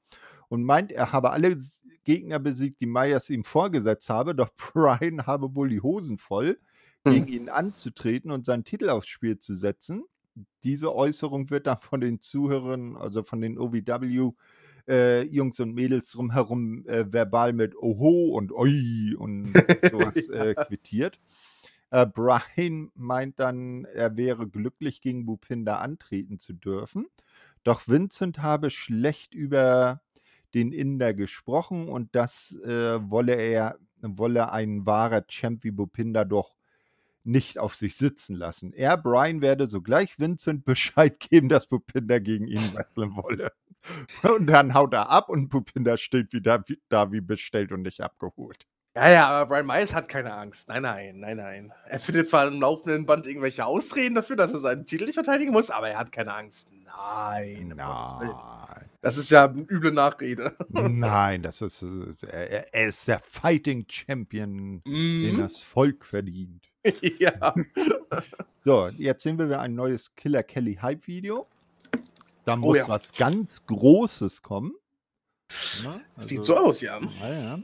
[0.49, 1.57] und meint, er habe alle
[2.05, 6.59] Gegner besiegt, die Myers ihm vorgesetzt habe, doch Brian habe wohl die Hosen voll,
[7.05, 7.33] gegen hm.
[7.33, 10.05] ihn anzutreten und seinen Titel aufs Spiel zu setzen.
[10.63, 14.33] Diese Äußerung wird dann von den Zuhörern, also von den OVW,
[14.89, 19.53] äh, Jungs und Mädels drumherum äh, verbal mit Oho und Oi und
[19.91, 21.19] sowas äh, quittiert.
[21.91, 27.07] Äh, Brian meint dann, er wäre glücklich, gegen Bupinder antreten zu dürfen.
[27.63, 30.03] Doch Vincent habe schlecht über
[30.55, 36.55] den Inder gesprochen und das äh, wolle er, wolle ein wahrer Champ wie Bupinder doch
[37.25, 38.73] nicht auf sich sitzen lassen.
[38.73, 43.53] Er, Brian, werde sogleich Vincent Bescheid geben, dass Bupinder gegen ihn wresteln wolle.
[44.23, 48.67] Und dann haut er ab und Bupinder steht wieder da wie bestellt und nicht abgeholt.
[48.97, 50.69] Ja, ja, aber Brian Myers hat keine Angst.
[50.69, 51.73] Nein, nein, nein, nein.
[51.87, 55.53] Er findet zwar im laufenden Band irgendwelche Ausreden dafür, dass er seinen Titel nicht verteidigen
[55.53, 56.71] muss, aber er hat keine Angst.
[56.73, 58.89] Nein, nein.
[59.03, 60.57] Das ist ja eine üble Nachrede.
[60.71, 61.83] Nein, das ist,
[62.23, 64.83] er, ist der Fighting Champion, mm.
[64.85, 65.41] den mhm.
[65.41, 66.71] das Volk verdient.
[67.19, 67.55] ja.
[68.63, 71.47] So, jetzt sehen wir ein neues Killer Kelly Hype Video.
[72.45, 72.89] Da oh muss oh, ja.
[72.89, 74.75] was ganz Großes kommen.
[75.83, 77.01] Ja, also, Sieht so aus, ja.
[77.21, 77.59] Ja, ja.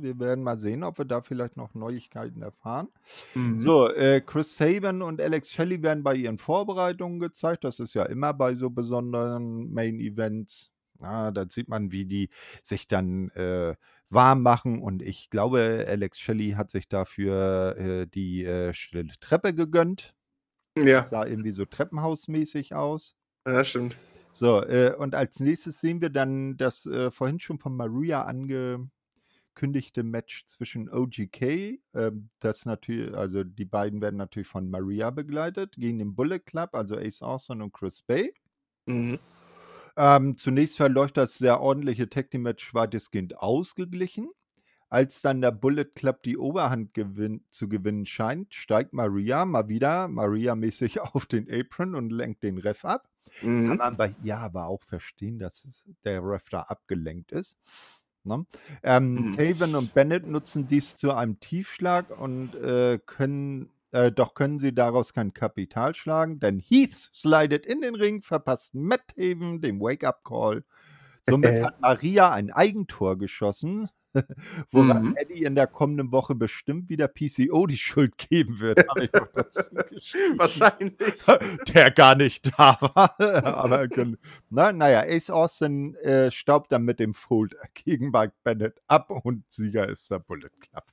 [0.00, 2.88] Wir werden mal sehen, ob wir da vielleicht noch Neuigkeiten erfahren.
[3.34, 3.60] Mhm.
[3.60, 7.64] So, äh, Chris Saban und Alex Shelley werden bei ihren Vorbereitungen gezeigt.
[7.64, 10.72] Das ist ja immer bei so besonderen Main-Events.
[11.00, 12.30] Ja, da sieht man, wie die
[12.62, 13.74] sich dann äh,
[14.10, 14.80] warm machen.
[14.80, 20.14] Und ich glaube, Alex Shelley hat sich dafür äh, die äh, stille Treppe gegönnt.
[20.76, 20.98] Ja.
[20.98, 23.16] Das sah irgendwie so treppenhausmäßig aus.
[23.46, 23.96] Ja, stimmt.
[24.32, 30.02] So, äh, und als nächstes sehen wir dann das äh, vorhin schon von Maria angekündigte
[30.02, 35.98] Match zwischen OGK, ähm, das natürlich, also die beiden werden natürlich von Maria begleitet, gegen
[35.98, 38.34] den Bullet Club, also Ace Austin und Chris Bay.
[38.84, 39.18] Mhm.
[39.96, 44.28] Ähm, zunächst verläuft das sehr ordentliche Tag Team Match weitestgehend ausgeglichen.
[44.88, 50.06] Als dann der Bullet Club die Oberhand gewinn zu gewinnen scheint, steigt Maria mal wieder
[50.06, 53.08] Maria-mäßig auf den Apron und lenkt den Ref ab.
[53.42, 53.68] Mhm.
[53.68, 57.58] Kann man bei ihr aber auch verstehen, dass der Ref da abgelenkt ist.
[58.22, 58.44] Ne?
[58.82, 59.32] Ähm, mhm.
[59.32, 64.74] Taven und Bennett nutzen dies zu einem Tiefschlag und äh, können äh, doch können sie
[64.74, 70.64] daraus kein Kapital schlagen, denn Heath slidet in den Ring, verpasst Matt Taven den Wake-up-Call.
[71.22, 73.88] Somit hat Maria ein Eigentor geschossen.
[74.70, 75.16] Woran mhm.
[75.16, 78.78] Eddie in der kommenden Woche bestimmt wieder PCO die Schuld geben wird.
[80.36, 80.94] Wahrscheinlich.
[81.74, 83.20] Der gar nicht da war.
[83.44, 83.88] Aber
[84.48, 89.44] na, naja, Ace Austin äh, staubt dann mit dem Fold gegen Mike Bennett ab und
[89.50, 90.84] Sieger ist der Bullet Club.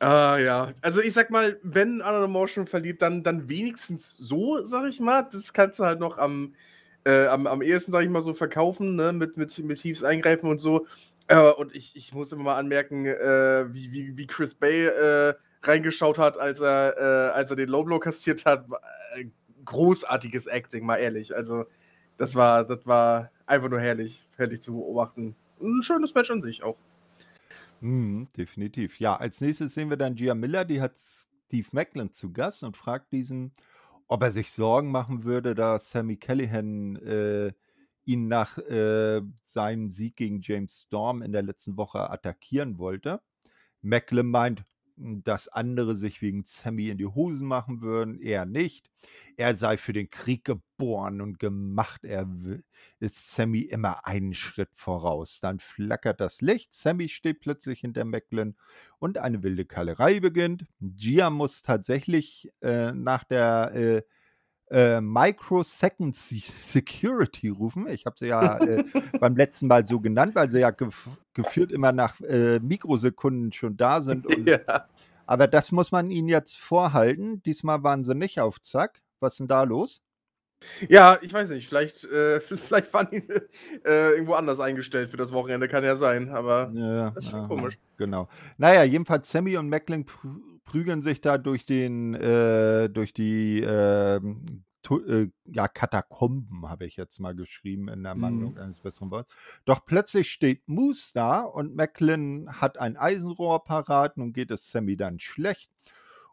[0.00, 0.72] Ah, ja.
[0.82, 5.22] Also ich sag mal, wenn Another Motion verliert, dann, dann wenigstens so, sag ich mal.
[5.30, 6.54] Das kannst du halt noch am,
[7.04, 9.12] äh, am, am ehesten, sag ich mal, so verkaufen, ne?
[9.12, 10.86] Mit, mit, mit Thieves eingreifen und so.
[11.28, 15.34] Äh, und ich, ich muss immer mal anmerken, äh, wie, wie, wie Chris Bay äh,
[15.62, 18.66] reingeschaut hat, als er, äh, als er den Low Blow kassiert hat.
[19.16, 19.26] Äh,
[19.64, 21.34] großartiges Acting, mal ehrlich.
[21.34, 21.64] Also,
[22.18, 25.36] das war, das war einfach nur herrlich, herrlich zu beobachten.
[25.60, 26.76] Ein schönes Match an sich auch.
[27.84, 28.98] Mhm, definitiv.
[28.98, 32.78] Ja, als nächstes sehen wir dann Gia Miller, die hat Steve Macklin zu Gast und
[32.78, 33.52] fragt diesen,
[34.08, 37.52] ob er sich Sorgen machen würde, dass Sammy Callahan äh,
[38.06, 43.20] ihn nach äh, seinem Sieg gegen James Storm in der letzten Woche attackieren wollte.
[43.82, 44.64] Macklin meint,
[44.96, 48.20] dass andere sich wegen Sammy in die Hosen machen würden.
[48.20, 48.90] Er nicht.
[49.36, 52.04] Er sei für den Krieg geboren und gemacht.
[52.04, 52.28] Er
[53.00, 55.40] ist Sammy immer einen Schritt voraus.
[55.40, 56.72] Dann flackert das Licht.
[56.72, 58.56] Sammy steht plötzlich hinter Macklin
[58.98, 60.66] und eine wilde Kallerei beginnt.
[60.80, 64.02] Gia muss tatsächlich äh, nach der äh,
[64.70, 67.88] äh, Microsecond Security rufen.
[67.88, 68.84] Ich habe sie ja äh,
[69.20, 73.76] beim letzten Mal so genannt, weil sie ja gef geführt immer nach äh, Mikrosekunden schon
[73.76, 74.26] da sind.
[74.36, 74.88] Und, ja.
[75.26, 77.42] Aber das muss man ihnen jetzt vorhalten.
[77.42, 79.00] Diesmal waren sie nicht auf Zack.
[79.20, 80.02] Was ist denn da los?
[80.88, 81.68] Ja, ich weiß nicht.
[81.68, 83.22] Vielleicht, äh, vielleicht waren die
[83.84, 85.68] äh, irgendwo anders eingestellt für das Wochenende.
[85.68, 86.30] Kann ja sein.
[86.30, 87.78] Aber ja, das ist schon aha, komisch.
[87.96, 88.28] Genau.
[88.58, 90.06] Naja, jedenfalls Sammy und Macklin
[90.64, 97.18] prügeln sich da durch den, äh, durch die ähm, äh, ja, Katakomben, habe ich jetzt
[97.18, 98.60] mal geschrieben in der Mangelung mhm.
[98.60, 99.34] eines besseren Wortes.
[99.64, 104.16] Doch plötzlich steht Moose da und Macklin hat ein Eisenrohr parat.
[104.16, 105.70] Nun geht es Sammy dann schlecht.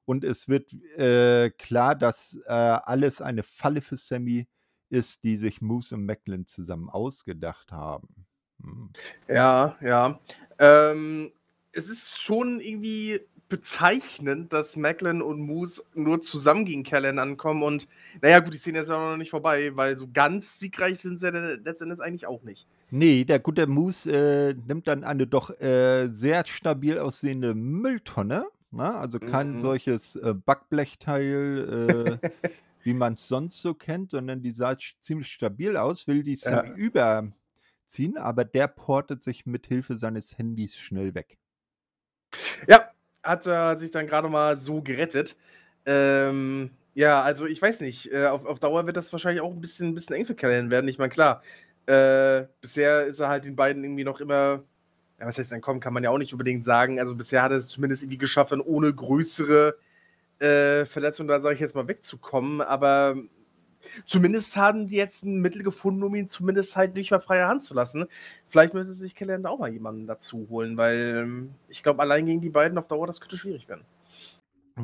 [0.05, 4.47] Und es wird äh, klar, dass äh, alles eine Falle für Sammy
[4.89, 8.25] ist, die sich Moose und Macklin zusammen ausgedacht haben.
[8.61, 8.89] Hm.
[9.29, 10.19] Ja, ja.
[10.59, 11.31] Ähm,
[11.71, 17.87] es ist schon irgendwie bezeichnend, dass Macklin und Moose nur zusammen gegen Callan ankommen und
[18.21, 21.27] naja gut, die Szene ist ja noch nicht vorbei, weil so ganz siegreich sind sie
[21.27, 22.65] ja letztendlich eigentlich auch nicht.
[22.91, 28.95] Nee, der gute Moose äh, nimmt dann eine doch äh, sehr stabil aussehende Mülltonne, ne?
[28.95, 29.59] also kein Mhm.
[29.59, 32.27] solches äh, Backblechteil, äh,
[32.83, 36.69] wie man es sonst so kennt, sondern die sah ziemlich stabil aus, will die Sammy
[36.69, 36.75] Ja.
[36.75, 41.37] überziehen, aber der portet sich mit Hilfe seines Handys schnell weg.
[42.67, 42.90] Ja,
[43.23, 45.35] hat er sich dann gerade mal so gerettet.
[45.85, 49.61] Ähm, ja, also ich weiß nicht, äh, auf, auf Dauer wird das wahrscheinlich auch ein
[49.61, 50.87] bisschen, ein bisschen eng für Callan werden.
[50.87, 51.41] Ich meine, klar,
[51.85, 54.63] äh, bisher ist er halt den beiden irgendwie noch immer,
[55.19, 56.99] ja, was heißt entkommen, kann man ja auch nicht unbedingt sagen.
[56.99, 59.75] Also bisher hat er es zumindest irgendwie geschafft, ohne größere
[60.39, 62.61] äh, Verletzungen, da sage ich jetzt mal, wegzukommen.
[62.61, 63.15] Aber
[64.05, 67.63] zumindest haben die jetzt ein Mittel gefunden, um ihn zumindest halt nicht mehr freie Hand
[67.63, 68.07] zu lassen.
[68.47, 72.41] Vielleicht müsste sich Callan auch mal jemanden dazu holen, weil ähm, ich glaube, allein gegen
[72.41, 73.85] die beiden auf Dauer, das könnte schwierig werden.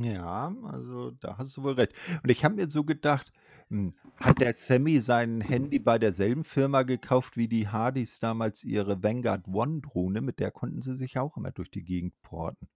[0.01, 1.93] Ja, also da hast du wohl recht.
[2.23, 3.31] Und ich habe mir so gedacht,
[3.69, 9.01] hm, hat der Sammy sein Handy bei derselben Firma gekauft wie die Hardys damals ihre
[9.03, 10.21] Vanguard One Drohne?
[10.21, 12.67] Mit der konnten sie sich auch immer durch die Gegend porten.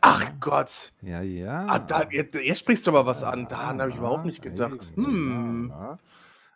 [0.00, 0.32] Ach Ja.
[0.40, 0.92] Gott.
[1.02, 1.66] Ja, ja.
[1.66, 3.48] Ah, da, jetzt, jetzt sprichst du aber was an.
[3.48, 4.88] Daran habe ich überhaupt nicht gedacht.
[4.96, 5.68] Eben, Hm.
[5.70, 5.98] Ja, ja.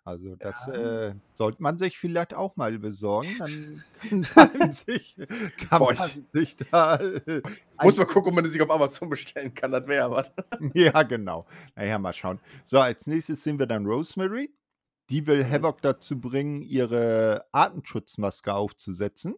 [0.06, 0.74] Also das Ja.
[1.08, 3.36] äh, sollte man sich vielleicht auch mal besorgen.
[3.38, 3.84] Dann
[4.34, 5.16] kann man sich,
[5.70, 7.40] kann Boah, man ich- sich da äh,
[7.82, 9.70] Muss mal gucken, ob man sich auf Amazon bestellen kann.
[9.70, 10.30] Das wäre was.
[10.74, 11.46] Ja, genau.
[11.74, 12.38] Naja, mal schauen.
[12.64, 14.50] So, als nächstes sehen wir dann Rosemary.
[15.08, 15.50] Die will Mhm.
[15.50, 19.34] Havoc dazu bringen, ihre Artenschutzmaske aufzusetzen.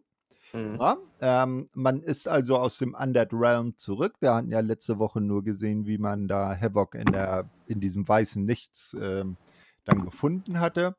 [0.57, 0.79] Mhm.
[1.21, 4.15] Ähm, man ist also aus dem Undead Realm zurück.
[4.19, 8.07] Wir hatten ja letzte Woche nur gesehen, wie man da Havoc in, der, in diesem
[8.07, 9.37] weißen Nichts ähm,
[9.85, 10.95] dann gefunden hatte.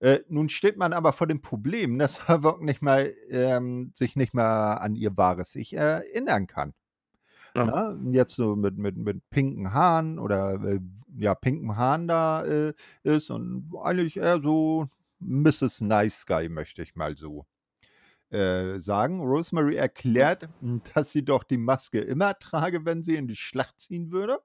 [0.00, 4.34] Äh, nun steht man aber vor dem Problem, dass Havoc nicht mal, ähm, sich nicht
[4.34, 6.74] mehr an ihr wahres Ich erinnern kann.
[7.54, 7.90] Ja.
[7.90, 10.80] Und Jetzt so mit, mit, mit pinken Haaren oder äh,
[11.18, 14.88] ja, pinken Haaren da äh, ist und eigentlich eher so
[15.20, 15.82] Mrs.
[15.82, 17.46] Nice Guy, möchte ich mal so
[18.32, 19.20] äh, sagen.
[19.20, 20.48] Rosemary erklärt,
[20.94, 24.40] dass sie doch die Maske immer trage, wenn sie in die Schlacht ziehen würde.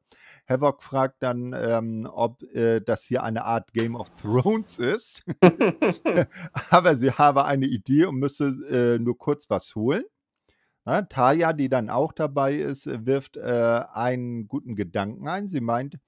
[0.47, 5.23] Havoc fragt dann, ähm, ob äh, das hier eine Art Game of Thrones ist.
[6.69, 10.03] Aber sie habe eine Idee und müsse äh, nur kurz was holen.
[10.85, 15.47] Na, Taya, die dann auch dabei ist, wirft äh, einen guten Gedanken ein.
[15.49, 15.99] Sie meint,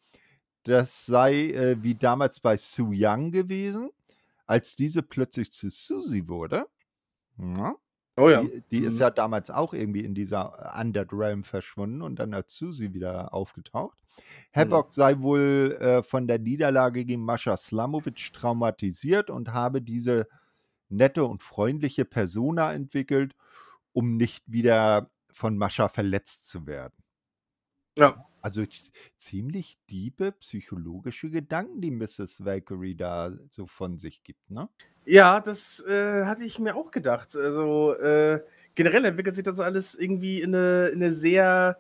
[0.64, 3.90] das sei äh, wie damals bei Su Yang gewesen,
[4.46, 6.66] als diese plötzlich zu Susie wurde.
[7.40, 7.76] Ja,
[8.18, 8.44] oh ja.
[8.44, 9.00] die, die ist Mhm.
[9.00, 13.98] ja damals auch irgendwie in dieser Undead Realm verschwunden und dann als Susie wieder aufgetaucht.
[14.54, 20.28] Havoc sei wohl äh, von der Niederlage gegen Mascha Slamovic traumatisiert und habe diese
[20.90, 23.36] nette und freundliche Persona entwickelt,
[23.94, 27.04] um nicht wieder von Mascha verletzt zu werden.
[27.96, 28.29] Ja.
[28.42, 28.64] Also
[29.18, 32.46] ziemlich diebe psychologische Gedanken, die Mrs.
[32.46, 34.70] Valkyrie da so von sich gibt, ne?
[35.06, 37.36] Ja, das äh, hatte ich mir auch gedacht.
[37.36, 38.42] Also äh,
[38.76, 41.78] generell entwickelt sich das alles irgendwie in eine, in eine sehr.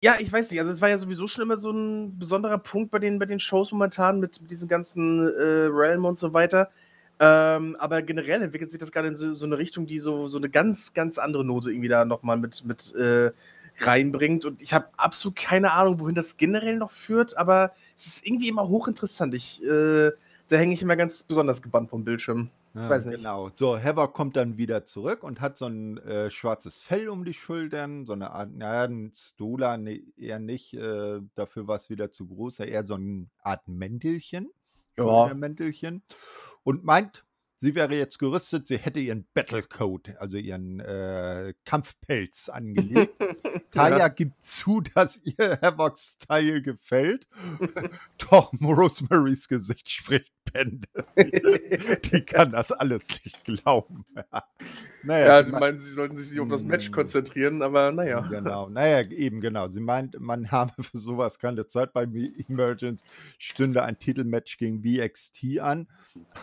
[0.00, 0.60] Ja, ich weiß nicht.
[0.60, 3.40] Also es war ja sowieso schon immer so ein besonderer Punkt bei den, bei den
[3.40, 6.70] Shows momentan mit, mit diesem ganzen äh, Realm und so weiter.
[7.18, 10.36] Ähm, aber generell entwickelt sich das gerade in so, so eine Richtung, die so, so
[10.36, 13.32] eine ganz, ganz andere Note irgendwie da nochmal mit, mit äh,
[13.78, 14.44] reinbringt.
[14.44, 18.48] Und ich habe absolut keine Ahnung, wohin das generell noch führt, aber es ist irgendwie
[18.48, 19.34] immer hochinteressant.
[19.34, 20.10] Ich, äh,
[20.48, 22.50] da hänge ich immer ganz besonders gebannt vom Bildschirm.
[22.74, 23.18] Ich weiß nicht.
[23.18, 23.50] Genau.
[23.54, 27.32] So, Havoc kommt dann wieder zurück und hat so ein äh, schwarzes Fell um die
[27.32, 32.12] Schultern, so eine Art, naja, ein Stola nee, eher nicht, äh, dafür war es wieder
[32.12, 34.50] zu groß, eher so eine Art Mäntelchen,
[34.98, 35.32] Ja.
[35.32, 36.02] Mäntelchen
[36.64, 37.24] und meint,
[37.56, 43.14] sie wäre jetzt gerüstet, sie hätte ihren Battlecoat, also ihren äh, Kampfpelz angelegt.
[43.70, 47.26] Taya gibt zu, dass ihr Havocs Style gefällt.
[48.30, 50.88] Doch Rosemarys Gesicht spricht Bände.
[52.12, 54.04] Die kann das alles nicht glauben.
[55.02, 56.92] naja, Ja, sie meint- meinen, sie sollten sich auf das Match Mm.
[56.94, 58.20] konzentrieren, aber naja.
[58.20, 59.68] Genau, naja, eben genau.
[59.68, 61.92] Sie meint, man habe für sowas keine Zeit.
[61.92, 62.04] Bei
[62.48, 63.02] Emergence
[63.38, 65.88] stünde ein Titelmatch gegen VXT an,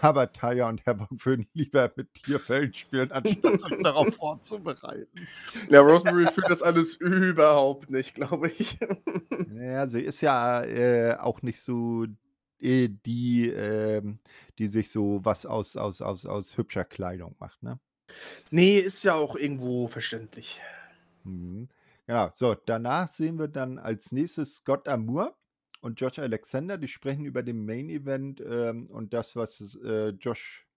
[0.02, 5.28] aber Taya und Havoc würden lieber mit Tierfällen spielen, anstatt sich darauf vorzubereiten.
[5.70, 8.78] Ja, Rosemary fühlt das alles überhaupt nicht, glaube ich.
[9.56, 12.06] Ja, sie ist ja äh, auch nicht so
[12.63, 14.19] die, ähm,
[14.58, 17.80] die sich so was aus, aus, aus, aus hübscher Kleidung macht, ne?
[18.52, 20.62] nee, ist ja auch irgendwo verständlich.
[21.23, 21.69] Mhm.
[22.06, 25.38] Genau, so, danach sehen wir dann als nächstes Scott Amour
[25.82, 30.67] und Josh Alexander, die sprechen über den Main Event ähm, und das, was äh, Josh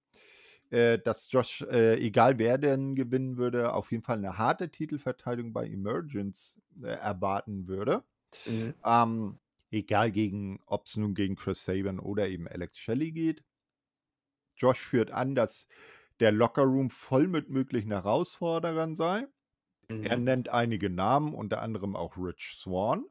[0.71, 5.53] äh, dass Josh, äh, egal wer denn gewinnen würde, auf jeden Fall eine harte Titelverteidigung
[5.53, 8.03] bei Emergence äh, erwarten würde.
[8.47, 8.75] Mhm.
[8.85, 9.39] Ähm,
[9.71, 13.45] egal gegen, ob es nun gegen Chris Sabin oder eben Alex Shelley geht.
[14.57, 15.67] Josh führt an, dass
[16.21, 19.27] der Lockerroom voll mit möglichen Herausforderern sei.
[20.01, 20.19] Er Mhm.
[20.19, 23.07] nennt einige Namen, unter anderem auch Rich Swan.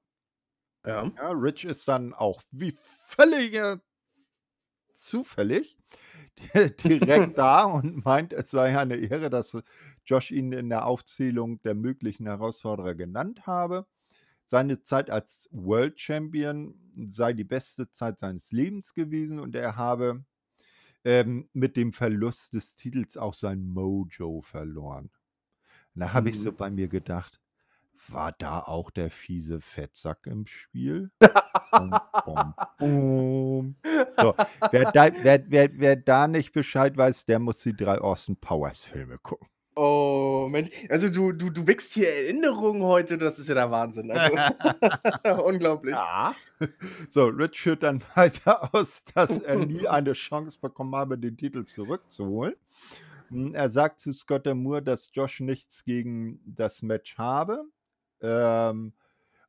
[0.85, 1.11] Ja.
[1.17, 3.53] Ja, Rich ist dann auch wie völlig
[4.93, 5.77] zufällig
[6.83, 9.57] direkt da und meint, es sei eine Ehre, dass
[10.05, 13.87] Josh ihn in der Aufzählung der möglichen Herausforderer genannt habe.
[14.45, 16.75] Seine Zeit als World Champion
[17.08, 20.23] sei die beste Zeit seines Lebens gewesen und er habe
[21.03, 25.12] ähm, mit dem Verlust des Titels auch sein Mojo verloren.
[25.95, 26.58] Da habe ich so Mhm.
[26.58, 27.41] bei mir gedacht,
[28.10, 31.12] war da auch der fiese Fettsack im Spiel?
[31.71, 33.75] Bum, bum, bum.
[34.19, 34.36] So,
[34.71, 38.84] wer da, wer, wer, wer da nicht Bescheid weiß, der muss die drei Austin Powers
[38.84, 39.47] Filme gucken.
[39.77, 40.69] Oh, Mensch.
[40.89, 44.09] Also du, du, du wächst hier Erinnerungen heute, das ist ja der Wahnsinn.
[44.09, 44.35] Also,
[45.45, 45.93] unglaublich.
[45.95, 46.33] Ja.
[47.09, 51.65] So, Rich führt dann weiter aus, dass er nie eine Chance bekommen habe, den Titel
[51.65, 52.55] zurückzuholen.
[53.27, 57.65] Hm, Er sagt zu Scott Moore, dass Josh nichts gegen das Match habe.
[58.21, 58.93] Ähm,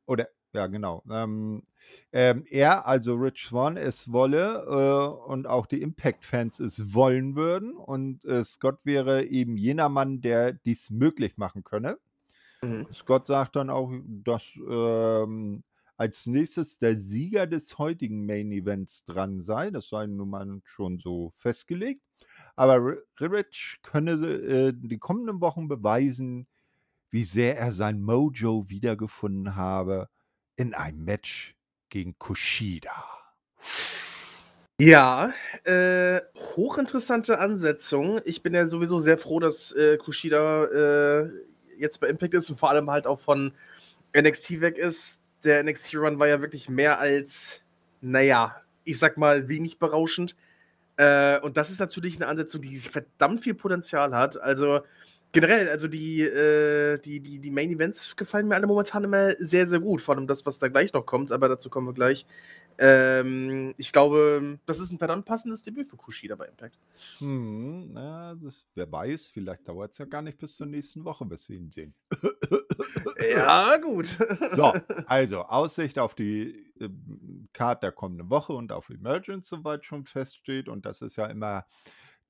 [0.05, 1.03] oder, ja, genau.
[1.09, 1.63] Ähm,
[2.11, 7.75] ähm, er, also Rich Swan, es wolle äh, und auch die Impact-Fans es wollen würden.
[7.75, 11.97] Und äh, Scott wäre eben jener Mann, der dies möglich machen könne.
[12.61, 12.87] Mhm.
[12.93, 15.63] Scott sagt dann auch, dass ähm,
[15.97, 19.69] als nächstes der Sieger des heutigen Main Events dran sei.
[19.69, 22.01] Das sei nun mal schon so festgelegt.
[22.55, 26.47] Aber Rich könne äh, die kommenden Wochen beweisen,
[27.11, 30.09] wie sehr er sein Mojo wiedergefunden habe
[30.57, 31.55] in einem Match
[31.89, 32.91] gegen Kushida.
[34.79, 36.21] Ja, äh,
[36.55, 38.19] hochinteressante Ansetzung.
[38.25, 41.29] Ich bin ja sowieso sehr froh, dass äh, Kushida äh,
[41.79, 43.53] jetzt bei Impact ist und vor allem halt auch von
[44.15, 45.21] NXT weg ist.
[45.43, 47.61] Der NXT-Run war ja wirklich mehr als,
[48.01, 50.35] naja, ich sag mal, wenig berauschend.
[50.97, 54.39] Äh, und das ist natürlich eine Ansetzung, die verdammt viel Potenzial hat.
[54.39, 54.81] Also
[55.31, 59.67] generell, also die, äh, die, die, die Main Events gefallen mir alle momentan immer sehr,
[59.67, 60.01] sehr gut.
[60.01, 62.25] Vor allem das, was da gleich noch kommt, aber dazu kommen wir gleich.
[62.79, 66.77] Ähm, ich glaube, das ist ein verdammt passendes Debüt für Kushida bei Impact.
[67.17, 71.25] Hm, na, das, wer weiß, vielleicht dauert es ja gar nicht bis zur nächsten Woche,
[71.25, 71.93] bis wir ihn sehen.
[73.29, 74.17] Ja, gut.
[74.55, 74.73] So,
[75.07, 76.89] also Aussicht auf die äh,
[77.53, 80.69] Card der kommenden Woche und auf Emergence, soweit schon feststeht.
[80.69, 81.65] Und das ist ja immer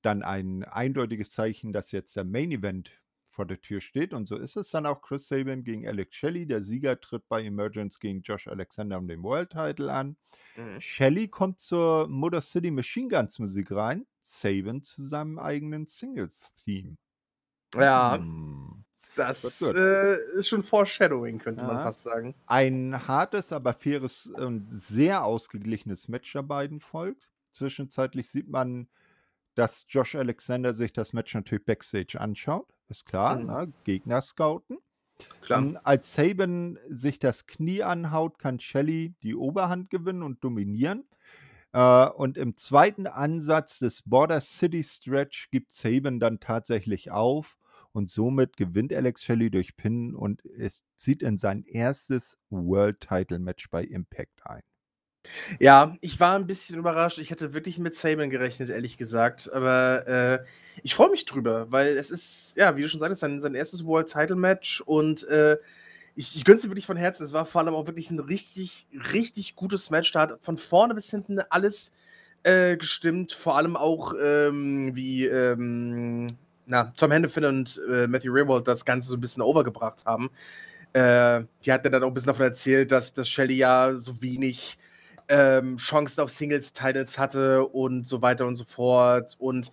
[0.02, 2.92] dann ein eindeutiges Zeichen, dass jetzt der Main Event
[3.30, 4.12] vor der Tür steht.
[4.14, 6.46] Und so ist es dann auch Chris Sabin gegen Alex Shelley.
[6.46, 10.16] Der Sieger tritt bei Emergence gegen Josh Alexander um den World Title an.
[10.56, 10.80] Mhm.
[10.80, 14.06] Shelley kommt zur Motor City Machine Guns Musik rein.
[14.20, 16.96] Sabin zu seinem eigenen Singles-Theme.
[17.74, 18.84] Ja, Hm.
[19.14, 19.74] das gut.
[19.76, 21.82] äh, ist schon Foreshadowing, könnte man Ja.
[21.84, 22.34] fast sagen.
[22.46, 27.30] Ein hartes, aber faires und sehr ausgeglichenes Match der beiden folgt.
[27.52, 28.88] Zwischenzeitlich sieht man,
[29.58, 32.68] dass Josh Alexander sich das Match natürlich backstage anschaut.
[32.88, 33.46] Ist klar, Mhm.
[33.46, 33.72] ne?
[33.82, 34.78] Gegner scouten.
[35.40, 35.60] Klar.
[35.60, 41.08] Ähm, als Saban sich das Knie anhaut, kann Shelley die Oberhand gewinnen und dominieren.
[41.72, 47.58] Äh, und im zweiten Ansatz des Border City Stretch gibt Saban dann tatsächlich auf
[47.90, 53.40] und somit gewinnt Alex Shelley durch Pin und es zieht in sein erstes World Title
[53.40, 54.62] Match bei Impact ein.
[55.58, 57.18] Ja, ich war ein bisschen überrascht.
[57.18, 59.50] Ich hätte wirklich mit Saban gerechnet, ehrlich gesagt.
[59.52, 60.44] Aber äh,
[60.82, 63.84] ich freue mich drüber, weil es ist, ja, wie du schon sagtest, sein, sein erstes
[63.84, 65.56] World Title Match und äh,
[66.14, 67.24] ich, ich gönn's dir wirklich von Herzen.
[67.24, 70.12] Es war vor allem auch wirklich ein richtig, richtig gutes Match.
[70.12, 71.92] Da hat von vorne bis hinten alles
[72.42, 73.32] äh, gestimmt.
[73.32, 76.26] Vor allem auch, ähm, wie ähm,
[76.66, 80.30] na, Tom Hennepin und äh, Matthew Raybold das Ganze so ein bisschen overgebracht haben.
[80.92, 84.78] Äh, die hat dann auch ein bisschen davon erzählt, dass, dass Shelly ja so wenig
[85.28, 89.36] ähm, Chancen auf Singles-Titles hatte und so weiter und so fort.
[89.38, 89.70] Und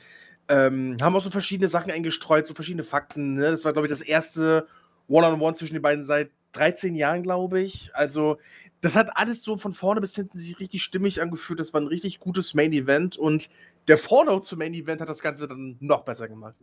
[0.47, 3.35] ähm, haben auch so verschiedene Sachen eingestreut, so verschiedene Fakten.
[3.35, 3.51] Ne?
[3.51, 4.67] Das war, glaube ich, das erste
[5.07, 7.91] One-on-One zwischen den beiden seit 13 Jahren, glaube ich.
[7.93, 8.37] Also,
[8.81, 11.59] das hat alles so von vorne bis hinten sich richtig stimmig angefühlt.
[11.59, 13.49] Das war ein richtig gutes Main-Event und
[13.87, 16.55] der Follow zum Main-Event hat das Ganze dann noch besser gemacht.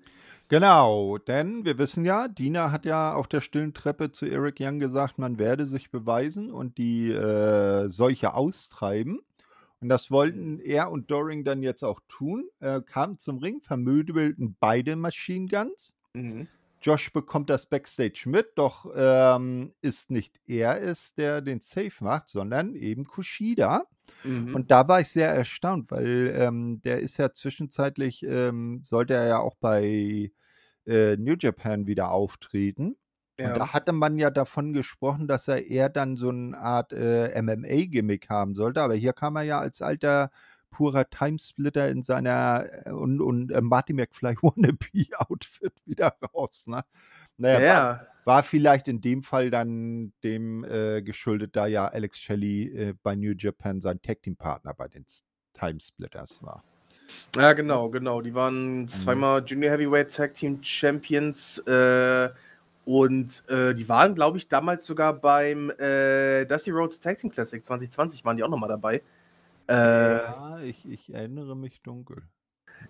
[0.48, 4.80] Genau, denn wir wissen ja, Dina hat ja auf der stillen Treppe zu Eric Young
[4.80, 9.20] gesagt, man werde sich beweisen und die äh, Seuche austreiben.
[9.80, 12.48] Und das wollten er und Doring dann jetzt auch tun.
[12.60, 15.92] Er kam zum Ring, vermöbelten beide Machine Guns.
[16.12, 16.48] Mhm.
[16.82, 22.28] Josh bekommt das Backstage mit, doch ähm, ist nicht er es, der den Safe macht,
[22.28, 23.86] sondern eben Kushida.
[24.24, 24.56] Mhm.
[24.56, 29.26] Und da war ich sehr erstaunt, weil, ähm, der ist ja zwischenzeitlich, ähm sollte er
[29.28, 30.32] ja auch bei,
[30.86, 32.96] äh, New Japan wieder auftreten.
[33.42, 33.58] Und Ja.
[33.58, 38.28] da hatte man ja davon gesprochen, dass er eher dann so 'n Art, äh, MMA-Gimmick
[38.30, 40.30] haben sollte, aber hier kam er ja als alter,
[40.70, 46.82] purer Timesplitter in seiner, äh und und, äh, Marty McFly Wannabe-Outfit wieder raus, ne?
[47.38, 47.88] Na ja,
[48.24, 53.16] war vielleicht in dem Fall dann dem, äh, geschuldet, da ja Alex Shelley, äh, bei
[53.16, 56.62] New Japan sein Tag-Team-Partner bei den s Timesplitters war.
[57.34, 58.20] Ja, genau, genau.
[58.20, 58.88] Die waren Mhm.
[58.88, 62.28] zweimal Junior Heavyweight Tag Team Champions, äh,
[62.84, 67.64] und, äh, die waren, glaube ich, damals sogar beim, äh, Dusty Rhodes Tag Team Classic
[67.64, 69.02] 2020 waren die auch noch mal dabei.
[69.68, 72.28] Äh Ja, ich ich erinnere mich dunkel.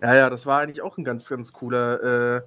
[0.01, 2.41] Ja, ja, das war eigentlich auch 'n ganz, ganz cooler, äh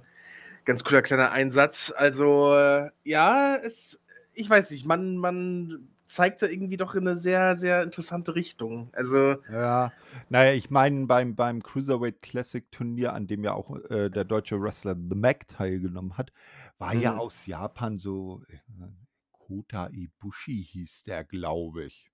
[0.67, 1.93] ganz cooler kleiner Einsatz.
[1.95, 3.99] Also, äh, ja, es
[4.33, 8.89] ich weiß nicht, man man zeigt da irgendwie doch in 'ne sehr, sehr interessante Richtung.
[8.93, 9.93] Also Ja.
[10.29, 14.25] Na ja, ich meine, beim beim Cruiserweight Classic Turnier, an dem ja auch, äh, der
[14.25, 16.33] deutsche Wrestler The Mack teilgenommen hat,
[16.79, 17.15] war ja Mhm.
[17.15, 18.57] aus Japan so, äh,
[19.31, 22.09] Kota Ibushi hieß der, glaube ich.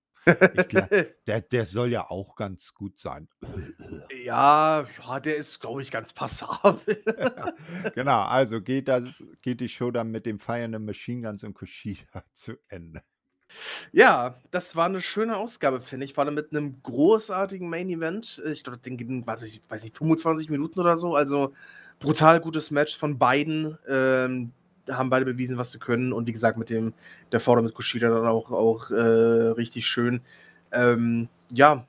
[0.52, 0.90] Ich gla
[1.28, 3.28] der der soll ja auch ganz gut sein.
[4.26, 7.04] Ja, ja, der ist, glaube ich, ganz passabel.
[7.94, 12.24] Genau, also geht das geht die Show dann mit dem the Machine Guns und Kushida
[12.34, 13.04] zu Ende.
[13.96, 18.42] Ja, das war 'ne schöne Ausgabe, finde ich, vor allem mit 'nem großartigen Main Event.
[18.46, 21.16] Ich glaube, Ding ging, warte, ich weiß nicht, 25 Minuten oder so.
[21.16, 21.54] Also,
[22.00, 23.78] brutal gutes Match von beiden.
[23.88, 24.52] Ähm,
[24.90, 26.94] haben beide bewiesen, was sie können und wie gesagt, mit dem
[27.32, 28.96] der Vorder mit Kushida dann auch auch, äh,
[29.52, 30.22] richtig schön.
[30.72, 31.86] Ähm, ja,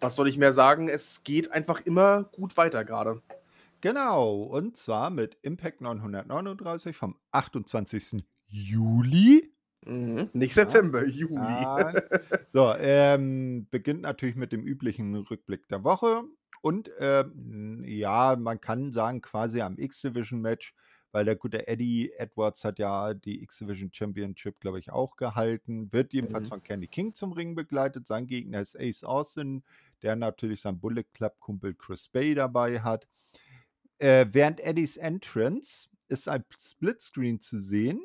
[0.00, 0.88] was soll ich mehr sagen?
[0.88, 3.22] Es geht einfach immer gut weiter grade.
[3.80, 8.24] Genau, und zwar mit Impact 939 vom 28.
[8.48, 9.52] Juli.
[9.84, 10.54] Mhm, nicht.
[10.54, 11.36] September, Juli.
[11.38, 11.92] Ah.
[12.52, 16.22] So, ähm, beginnt natürlich mit dem üblichen Rückblick der Woche
[16.62, 20.74] und, ähm, ja, man kann sagen, quasi am X-Division-Match,
[21.14, 26.12] weil der gute Eddie Edwards hat ja die X-Division Championship, glaube ich, auch gehalten, wird
[26.12, 26.48] jedenfalls Mhm.
[26.48, 28.08] von Kenny King zum Ring begleitet.
[28.08, 29.62] Sein Gegner ist Ace Austin,
[30.02, 33.06] der natürlich seinen Bullet Club-Kumpel Chris Bey dabei hat.
[33.98, 38.04] Äh, während Eddies Entrance ist ein Splitscreen zu sehen.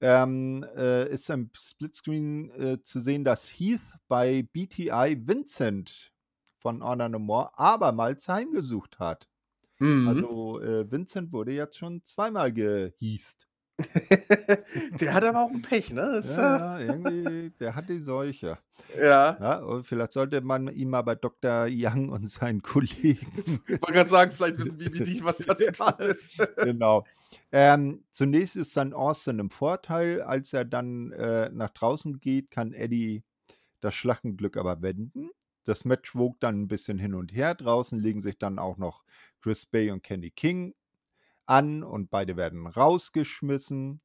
[0.00, 6.12] Ähm, äh, ist im Splitscreen, äh, zu sehen, dass Heath bei BTI Vincent
[6.60, 9.26] von Honor No More abermals heimgesucht hat.
[9.80, 10.28] Mhm.
[10.28, 13.46] Also, äh, Vincent wurde jetzt schon zweimal gehiest.
[15.00, 16.02] Der hat aber auch 'n Pech, ne?
[16.16, 18.58] Das, Ja, äh ja, irgendwie, der hat die Seuche.
[18.96, 19.40] Ja.
[19.40, 21.66] Ja, und vielleicht sollte man ihn mal bei Dr.
[21.70, 25.70] Young und seinen Kollegen Ich wollte grad sagen, vielleicht wissen wie die, was da zu
[25.72, 26.36] tun ist.
[26.60, 27.06] Genau.
[27.52, 30.22] Ähm, zunächst ist dann Austin im Vorteil.
[30.22, 33.24] Als er dann, äh, nach draußen geht, kann Eddie
[33.80, 35.30] das Schlachtenglück aber wenden.
[35.64, 37.54] Das Match wogt dann 'n bisschen hin und her.
[37.54, 39.04] Draußen legen sich dann auch noch
[39.42, 40.74] Chris Bey und Kenny King
[41.46, 44.00] an und beide werden rausgeschmissen.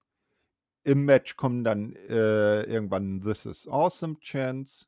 [0.84, 4.88] Im Match kommen dann, äh, irgendwann „This is awesome“ Chants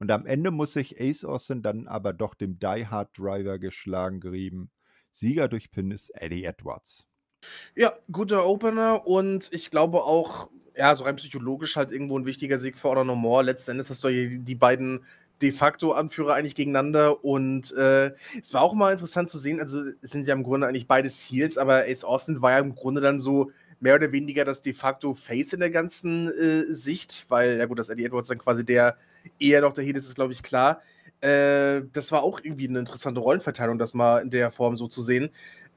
[0.00, 4.20] und am Ende muss sich Ace Austin dann aber doch dem Die Hard Driver geschlagen
[4.20, 4.70] geben.
[5.12, 7.04] Sieger durch Pin ist Eddie Edwards.
[7.76, 12.58] Ja, guter Opener und ich glaube auch, ja, so rein psychologisch halt irgendwo 'n wichtiger
[12.58, 13.44] Sieg für Honor No More.
[13.44, 15.04] Letzten Endes hast du die beiden
[15.42, 19.82] de facto Anführer eigentlich gegeneinander und, äh, es war auch mal interessant zu sehen, also,
[20.02, 23.00] es sind ja im Grunde eigentlich beides Heels, aber Ace Austin war ja im Grunde
[23.00, 27.58] dann so mehr oder weniger das de facto Face in der ganzen, äh, Sicht, weil
[27.58, 28.96] ja gut, dass Eddie Edwards dann quasi der
[29.38, 30.80] eher noch der Heel ist, ist, glaube ich, klar.
[31.20, 35.02] Äh, das war auch irgendwie 'ne interessante Rollenverteilung, das mal in der Form so zu
[35.02, 35.30] sehen.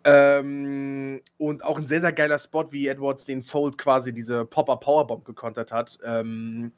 [0.03, 4.81] Ähm, und auch 'n sehr, sehr geiler Spot, wie Edwards den Fold quasi diese Pop-Up
[4.81, 5.99] Powerbomb gekontert hat.
[6.03, 6.71] Ähm,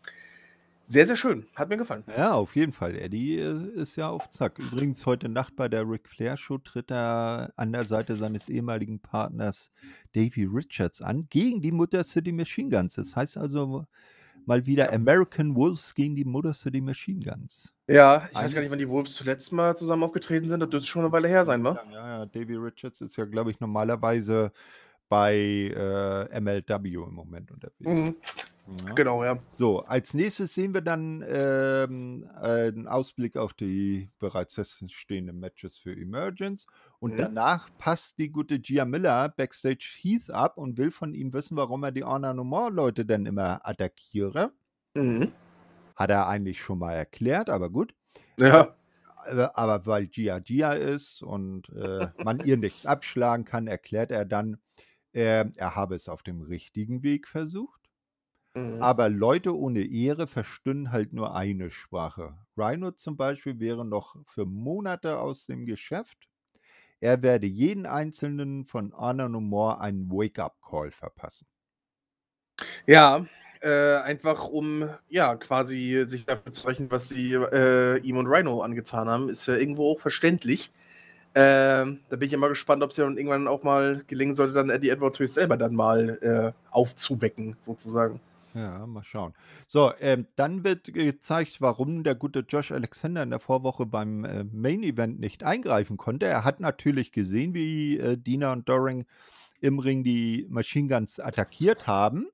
[0.85, 1.47] sehr, sehr schön.
[1.55, 2.05] Hat mir gefallen.
[2.07, 2.95] Ja, auf jeden Fall.
[2.97, 4.59] Eddie, äh, ist ja auf Zack.
[4.59, 8.99] Übrigens heute Nacht bei der Ric Flair Show tritt er an der Seite seines ehemaligen
[8.99, 9.71] Partners
[10.13, 12.95] Davey Richards an, gegen die Motor City Machine Guns.
[12.95, 13.85] Das heißt also
[14.45, 17.73] mal wieder American Wolves gegen die Motor City Machine Guns.
[17.89, 20.59] Ja, ich weiß gar Eines nicht, wann die Wolves zuletzt mal zusammen aufgetreten sind.
[20.61, 21.81] Das dürfte schon 'ne Weile her sein, wa?
[21.91, 24.51] Ja, ja, Davey Richards ist ja, glaube ich, normalerweise
[25.13, 27.83] bei, äh, MLW im Moment unterwegs.
[27.85, 28.15] Mhm.
[28.87, 28.93] Ja.
[28.95, 29.37] Genau, ja.
[29.51, 35.77] So, als Nächstes sehen wir dann, ähm, äh, 'n Ausblick auf die bereits feststehenden Matches
[35.77, 36.65] für Emergence
[36.97, 37.17] und Mhm.
[37.17, 41.83] danach passt die gute Gia Miller backstage Heath ab und will von ihm wissen, warum
[41.83, 44.51] er die Honor No More Leute denn immer attackiere.
[44.95, 45.31] Mhm.
[45.95, 47.93] Hat er eigentlich schon mal erklärt, aber gut.
[48.39, 48.75] Ja.
[49.25, 54.25] Aber aber weil Gia Gia ist und, äh, man ihr nichts abschlagen kann, erklärt er
[54.25, 54.57] dann,
[55.13, 57.81] ähm, er habe es auf dem richtigen Weg versucht.
[58.55, 58.81] Mhm.
[58.81, 62.37] Aber Leute ohne Ehre verstünden halt nur eine Sprache.
[62.57, 66.17] Rhino zum Beispiel wäre noch für Monate aus dem Geschäft.
[66.99, 71.47] Er werde jeden einzelnen von Honor No More einen Wake-up-Call verpassen.
[72.85, 73.25] Ja,
[73.61, 78.61] äh, einfach um, ja, quasi sich dafür zu rechnen, was sie äh, ihm und Rhino
[78.61, 80.71] angetan haben, ist ja irgendwo auch verständlich.
[81.35, 84.53] Ähm, da bin ich immer gespannt, ob es ja dann irgendwann auch mal gelingen sollte,
[84.53, 88.19] dann Eddie Edwards für sich selber dann mal äh, aufzuwecken, sozusagen.
[88.53, 89.33] Ja, mal schauen.
[89.67, 94.43] So, ähm, dann wird gezeigt, warum der gute Josh Alexander in der Vorwoche beim äh,
[94.43, 96.27] Main Event nicht eingreifen konnte.
[96.27, 99.05] Er hat natürlich gesehen, wie äh, Dina und Doring
[99.59, 102.27] im Ring die Machine Guns attackiert haben.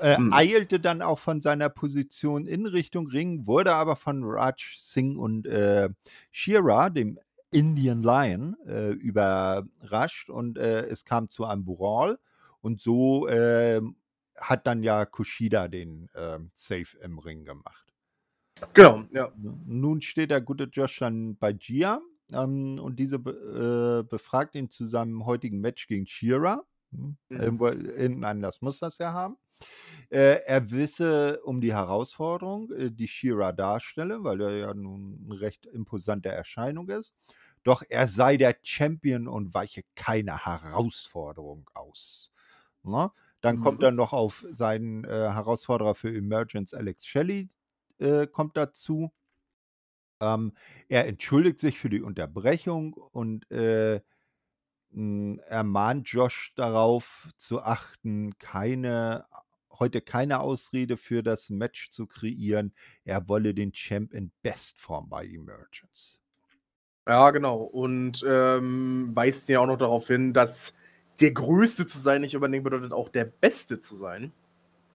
[0.00, 0.32] Äh, hm.
[0.32, 5.46] eilte dann auch von seiner Position in Richtung Ring, wurde aber von Raj Singh und
[5.46, 5.88] äh,
[6.30, 7.18] Shira, dem
[7.52, 12.18] Indian Lion, äh, überrascht und äh, es kam zu einem Brawl.
[12.60, 13.96] Und so ähm,
[14.36, 17.92] hat dann ja Kushida den ähm, Safe im Ring gemacht.
[18.74, 19.32] Genau, ja.
[19.36, 22.00] Nun steht der gute Josh dann bei Gia
[22.32, 26.64] ähm, und diese be äh, befragt ihn zu seinem heutigen Match gegen Shira.
[26.92, 27.40] Hm, mhm.
[27.40, 29.36] Irgendwo hinten anders muss das ja haben.
[30.10, 35.40] Äh, er wisse um die Herausforderung, äh, die Shira darstelle, weil er ja nun eine
[35.40, 37.14] recht imposante Erscheinung ist.
[37.62, 42.32] Doch er sei der Champion und weiche keine Herausforderung aus.
[42.82, 43.06] Na?
[43.06, 43.12] Ne?
[43.40, 43.62] Dann mhm.
[43.62, 47.48] kommt er noch auf seinen äh, Herausforderer für Emergence, Alex Shelley,
[47.98, 49.12] äh, kommt dazu.
[50.20, 50.56] Ähm,
[50.88, 54.00] er entschuldigt sich für die Unterbrechung und äh,
[54.92, 59.24] ermahnt Josh darauf zu achten, keine
[59.82, 62.72] heute keine Ausrede für das Match zu kreieren.
[63.04, 66.21] Er wolle den Champ in Bestform bei Emergence.
[67.06, 67.62] Ja, genau.
[67.62, 70.74] Und ähm, weist ja auch noch darauf hin, dass
[71.20, 74.32] der Größte zu sein nicht unbedingt bedeutet, auch der Beste zu sein.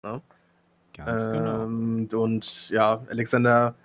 [0.04, 0.14] Ja?
[0.14, 0.22] Ne?
[0.96, 1.64] Ganz genau.
[1.64, 2.24] ähm, genau.
[2.24, 3.76] Und ja, Alexander,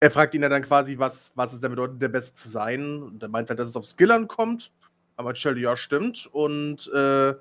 [0.00, 3.02] er fragt ihn ja dann quasi, was, was es denn bedeutet, der Beste zu sein.
[3.02, 4.70] Und er meint halt, dass es auf Skill ankommt.
[5.16, 6.28] Aber Shelly, ja, stimmt.
[6.32, 7.34] Und äh,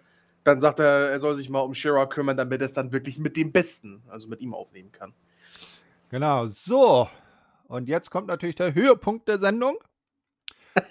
[0.43, 3.19] dann sagt er, er soll sich mal um Shira kümmern, damit er es dann wirklich
[3.19, 5.13] mit dem Besten, also mit ihm aufnehmen kann.
[6.09, 7.09] Genau, so.
[7.67, 9.77] Und jetzt kommt natürlich der Höhepunkt der Sendung.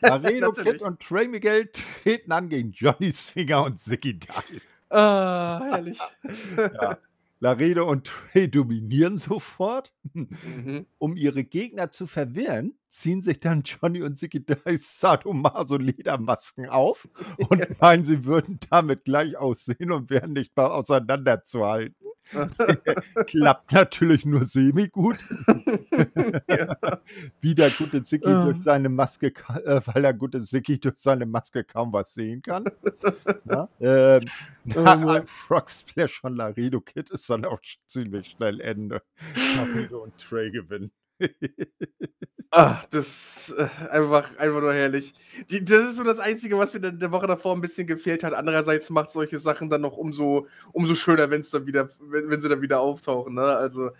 [0.00, 4.62] Laredo Kid und Trey Miguel treten an gegen Johnny Swinger und Zicky Dice.
[4.90, 5.98] Ah, herrlich.
[6.56, 6.98] ja.
[7.40, 9.92] Laredo und Trey dominieren sofort.
[10.12, 10.86] Mhm.
[10.98, 17.08] Um ihre Gegner zu verwirren, ziehen sich dann Johnny und Zicky Dice Sadomaso Ledermasken auf
[17.48, 21.94] und meinen, sie würden damit gleich aussehen und wären nicht mal auseinanderzuhalten.
[23.26, 25.18] Klappt natürlich nur semi-gut.
[26.48, 26.76] ja.
[27.40, 28.44] Wie der gute Ziki uh.
[28.44, 29.32] durch seine Maske,
[29.64, 32.64] äh, weil der gute Ziki durch seine Maske kaum was sehen kann.
[33.50, 33.68] ja?
[33.80, 34.24] ähm,
[34.64, 39.02] nach einem Frog Splash von Laredo Kid ist dann auch ziemlich schnell Ende.
[39.56, 40.92] Laredo und Trey gewinnen.
[42.52, 45.14] Ah, das äh, einfach, einfach nur herrlich.
[45.50, 48.34] Die, das ist so das Einzige, was mir der Woche davor ein bisschen gefehlt hat.
[48.34, 52.48] Andererseits macht solche Sachen dann noch umso, umso schöner, wenn's dann wieder, wenn, wenn sie
[52.48, 53.34] dann wieder auftauchen.
[53.34, 53.42] Ne?
[53.42, 53.90] Also,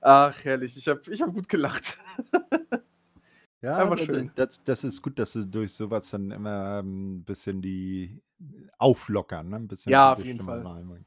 [0.00, 0.76] ach, herrlich.
[0.76, 1.98] Ich habe ich hab gut gelacht.
[3.62, 4.30] ja, einfach schön.
[4.36, 8.22] Das, das ist gut, dass sie durch sowas dann immer ein ähm, bisschen die
[8.78, 9.48] auflockern.
[9.48, 9.56] Ne?
[9.56, 10.64] Ein bisschen ja, auf jeden Fall.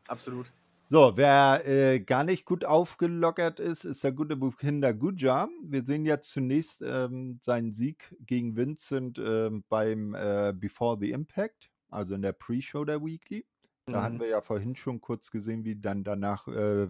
[0.08, 0.52] Absolut.
[0.94, 5.48] So, wer äh, gar nicht gut aufgelockert ist, ist der gute Bukinder Guja.
[5.64, 11.72] Wir sehen jetzt zunächst ähm, seinen Sieg gegen Vincent ähm, beim äh, Before the Impact,
[11.88, 13.46] also in der Pre-Show der Weekly.
[13.86, 14.04] Da mhm.
[14.04, 16.90] hatten wir ja vorhin schon kurz gesehen, wie dann danach äh,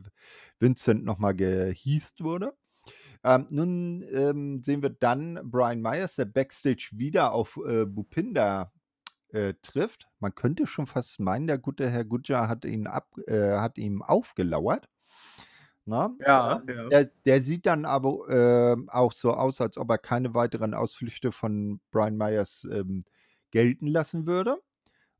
[0.57, 2.57] Vincent nochmal gehiest wurde.
[3.23, 8.71] Ähm, nun ähm, sehen wir dann Brian Myers, der Backstage wieder auf äh, Bupinder
[9.33, 10.07] äh, trifft.
[10.19, 14.01] Man könnte schon fast meinen, der gute Herr Guja hat ihn ab, äh, hat ihm
[14.01, 14.89] aufgelauert.
[15.85, 16.15] Na?
[16.19, 16.89] Ja, ähm, ja.
[16.89, 21.31] Der, der, sieht dann aber äh, auch so aus, als ob er keine weiteren Ausflüchte
[21.31, 23.03] von Brian Myers ähm,
[23.49, 24.61] gelten lassen würde.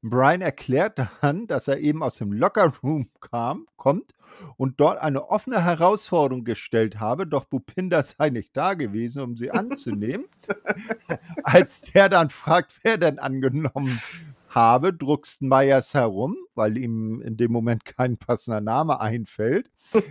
[0.04, 4.16] Brian erklärt dann, dass er eben aus dem Lockerroom kam, kommt
[4.58, 9.52] und dort eine offene Herausforderung gestellt habe, doch Bupinder sei nicht da gewesen, um sie
[9.52, 10.26] anzunehmen.
[11.44, 14.02] Als der dann fragt, wer denn angenommen
[14.50, 19.72] habe, druckst Meyers herum, weil ihm in dem Moment kein passender Name einfällt.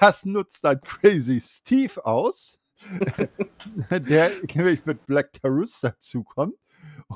[0.00, 2.60] Das nutzt dann Crazy Steve aus,
[3.90, 6.54] der nämlich mit Black Tarus dazukommt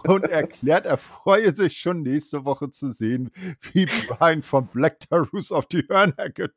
[0.05, 3.31] und erklärt, er freue sich schon nächste Woche zu sehen,
[3.73, 6.53] wie Brian von Black Tarus auf die Hörner genommen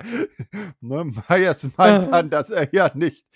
[0.80, 3.26] ne, Myers meint dann, dass er ja nicht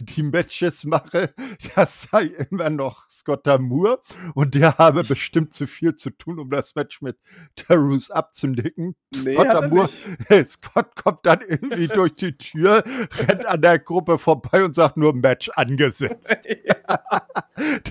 [0.00, 1.34] die Matches mache,
[1.74, 4.02] das sei immer noch Scott Damour
[4.34, 7.18] und der habe bestimmt zu viel zu tun, um das Match mit
[7.56, 8.96] Terus abzunicken.
[9.24, 10.48] Nee, Scott nicht.
[10.48, 12.82] Scott kommt dann irgendwie durch die Tür,
[13.18, 16.38] rennt an der Gruppe vorbei und sagt nur Match angesetzt.
[16.64, 17.00] ja.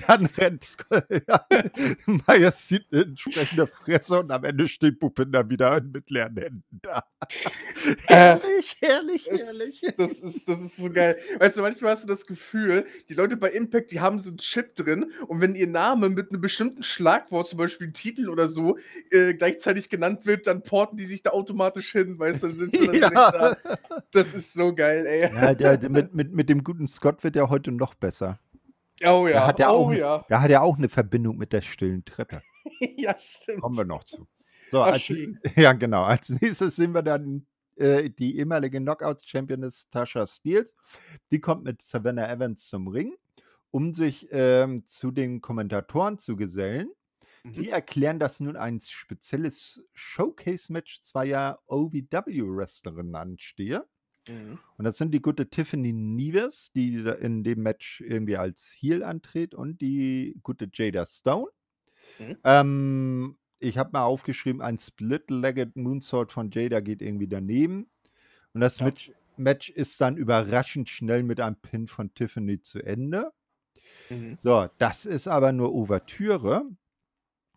[0.06, 1.46] Dann rennt Scott, ja,
[2.06, 7.04] Myers sieht eine entsprechende Fresse und am Ende steht Bupinder wieder mit leeren Händen da.
[8.08, 9.82] Äh, herrlich, herrlich, herrlich.
[9.96, 11.16] Das ist, das ist so geil.
[11.38, 14.38] Weißt du, manchmal hast du das Gefühl, die Leute bei Impact, die haben so einen
[14.38, 18.78] Chip drin und wenn ihr Name mit einem bestimmten Schlagwort, zum Beispiel Titel oder so,
[19.10, 22.76] äh, gleichzeitig genannt wird, dann porten die sich da automatisch hin, weißt du, dann sind
[22.76, 23.56] sie dann direkt da.
[23.64, 23.78] Ja.
[24.12, 25.32] Das ist so geil, ey.
[25.32, 28.38] Ja, der, der, mit, mit, mit dem guten Scott wird er heute noch besser.
[29.04, 30.24] Oh Der ja, hat ja oh auch, ja.
[30.28, 32.42] Da hat er auch eine Verbindung mit der stillen Treppe.
[32.96, 33.60] ja, stimmt.
[33.60, 34.26] Kommen wir noch zu.
[34.70, 35.08] So, Ach, als,
[35.56, 36.04] ja, genau.
[36.04, 37.46] Als nächstes sehen wir dann
[37.76, 40.74] äh, die ehemalige Knockouts-Championess Tasha Steels.
[41.30, 43.14] Die kommt mit Savannah Evans zum Ring,
[43.70, 46.90] um sich ähm, zu den Kommentatoren zu gesellen.
[47.44, 47.72] Die Mhm.
[47.72, 53.86] erklären, dass nun ein spezielles Showcase-Match zweier OVW-Wrestlerinnen anstehe.
[54.28, 54.58] Mhm.
[54.76, 59.54] Und das sind die gute Tiffany Neves, die in dem Match irgendwie als Heel antritt,
[59.54, 61.46] und die gute Jada Stone.
[62.18, 62.38] Mhm.
[62.44, 67.90] Ähm, ich habe mal aufgeschrieben, ein Split-Legged Moonsault von Jada geht irgendwie daneben.
[68.54, 68.86] Und das Ja.
[68.86, 73.32] Match, Match ist dann überraschend schnell mit einem Pin von Tiffany zu Ende.
[74.10, 74.38] Mhm.
[74.42, 76.64] So, das ist aber nur Ouvertüre.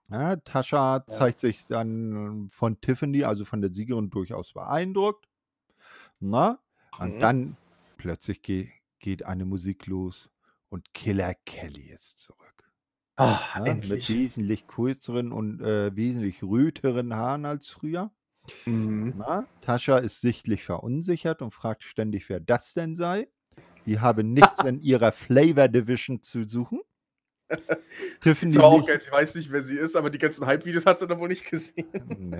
[0.09, 5.27] Ja, Tascha zeigt sich dann von Tiffany, also von der Siegerin, durchaus beeindruckt.
[6.19, 6.59] Na?
[6.99, 7.19] Und Mhm.
[7.21, 7.57] dann
[7.97, 8.69] plötzlich ge
[8.99, 10.29] geht eine Musik los
[10.69, 12.58] und Killer Kelly ist zurück.
[13.19, 14.09] Ah, Ja, mit endlich.
[14.09, 18.11] wesentlich kürzeren und äh, wesentlich röteren Haaren als früher.
[18.65, 19.13] Mhm.
[19.17, 19.45] Na?
[19.61, 23.27] Tascha ist sichtlich verunsichert und fragt ständig, wer das denn sei.
[23.85, 26.79] Die habe nichts in ihrer Flavor Division zu suchen.
[28.21, 29.01] Tiffany nicht- geil.
[29.03, 31.49] Ich weiß nicht, wer sie ist, aber die ganzen Hype-Videos hat sie dann wohl nicht
[31.49, 31.87] gesehen.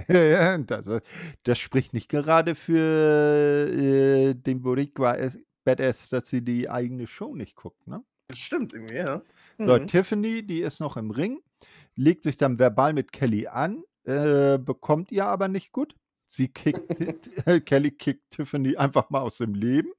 [0.67, 1.01] Das, äh,
[1.43, 5.17] das spricht nicht gerade für äh, den Boricua
[5.65, 7.86] Badass, dass sie die eigene Show nicht guckt.
[7.88, 8.03] Ne?
[8.27, 9.21] Das stimmt irgendwie, ja.
[9.60, 9.88] So, Mhm.
[9.88, 11.39] Tiffany, die ist noch im Ring,
[11.95, 15.95] legt sich dann verbal mit Kelly an, äh, bekommt ihr aber nicht gut.
[16.28, 16.89] Sie kickt,
[17.47, 19.91] äh, Kelly kickt Tiffany einfach mal aus dem Leben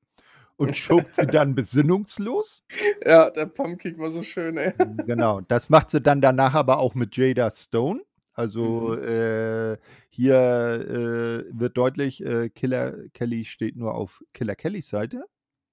[0.56, 2.62] und schobt sie dann besinnungslos.
[3.04, 4.72] Ja, der Pumpkick war so schön, ey.
[5.06, 8.00] Genau, das macht sie dann danach aber auch mit Jada Stone.
[8.32, 9.02] Also Mhm.
[9.04, 9.76] äh,
[10.08, 15.24] hier äh, wird deutlich, äh, Killer Kelly steht nur auf Killer Kellys Seite.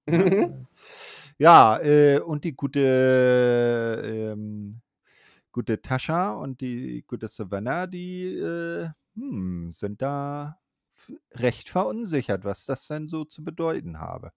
[0.06, 0.66] Mhm.
[1.40, 4.80] Ja, äh, und die gute, ähm,
[5.52, 10.58] gute Tascha und die gute Savannah, die äh, hm, sind da
[11.34, 14.32] recht verunsichert, was das denn so zu bedeuten habe.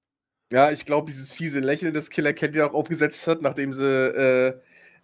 [0.52, 4.60] Ja, ich glaube, dieses fiese Lächeln, das Killer Candy auch aufgesetzt hat, nachdem sie äh,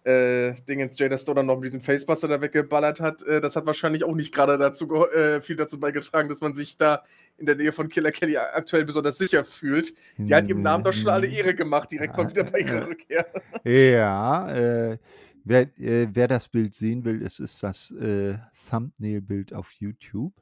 [0.08, 3.66] äh, Dingens Jada Stone dann noch mit diesem Facebuster da weggeballert hat, äh, das hat
[3.66, 7.04] wahrscheinlich auch nicht gerade dazu äh, viel dazu beigetragen, dass man sich da
[7.36, 9.94] in der Nähe von Killer Kelly aktuell besonders sicher fühlt.
[10.16, 13.26] Die hat ihrem Namen doch schon alle Ehre gemacht, direkt mal wieder bei ihrer Rückkehr.
[13.64, 14.98] Ja, äh,
[15.44, 18.38] wer, äh, wer das Bild sehen will, es ist das äh,
[18.70, 20.32] Thumbnail-Bild auf YouTube.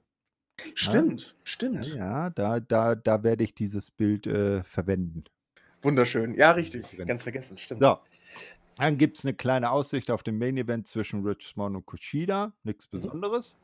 [0.74, 1.86] Stimmt, Ja, stimmt.
[1.94, 5.24] ja da, da, da werde ich dieses Bild äh, verwenden.
[5.82, 6.34] Wunderschön.
[6.34, 6.96] Ja, richtig.
[7.06, 7.80] Ganz vergessen, stimmt.
[7.80, 7.98] So,
[8.76, 12.52] dann gibt es eine kleine Aussicht auf den Main-Event zwischen Richmond und Kushida.
[12.62, 12.90] Nichts Mhm.
[12.98, 13.56] Besonderes.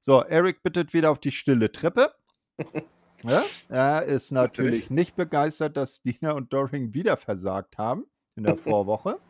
[0.00, 2.12] So, Eric bittet wieder auf die stille Treppe.
[3.24, 4.90] Ja, er ist natürlich Natürlich.
[4.90, 8.04] nicht begeistert, dass Dina und Doring wieder versagt haben
[8.34, 9.20] in der Vorwoche.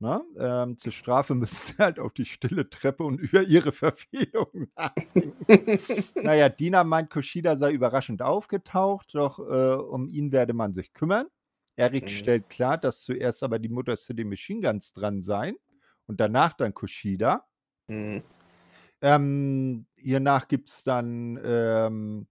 [0.00, 4.72] Na, ähm, zur Strafe müssen sie halt auf die stille Treppe und über ihre Verfehlungen
[4.76, 6.04] nachdenken.
[6.16, 11.28] naja, Dina meint, Kushida sei überraschend aufgetaucht, doch äh, um ihn werde man sich kümmern.
[11.76, 12.08] Eric Mhm.
[12.10, 15.56] stellt klar, dass zuerst aber die Mutter City Machine Guns dran seien
[16.06, 17.46] und danach dann Kushida.
[17.88, 18.22] Mhm.
[19.00, 22.26] Ähm, hiernach gibt es dann ähm,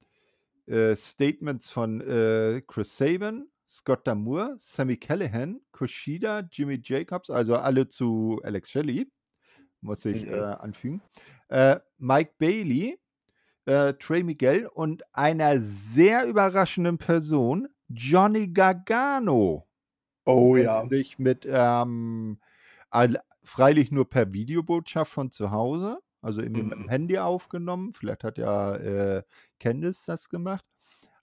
[0.67, 7.87] äh, Statements von äh, Chris Sabin, Scott Damour, Sammy Callahan, Kushida, Jimmy Jacobs, also alle
[7.87, 9.11] zu Alex Shelley,
[9.81, 10.33] muss ich Mhm.
[10.33, 11.01] äh, anfügen.
[11.49, 12.99] Äh, Mike Bailey,
[13.65, 19.67] äh, Trey Miguel und einer sehr überraschenden Person, Johnny Gargano
[20.25, 20.89] Oh ja.
[20.89, 22.39] sich mit ähm,
[23.43, 26.89] freilich nur per Videobotschaft von zu Hause, also irgendwie mit dem Mhm.
[26.89, 27.93] Handy aufgenommen.
[27.93, 29.23] Vielleicht hat ja äh,
[29.59, 30.65] Candice das gemacht.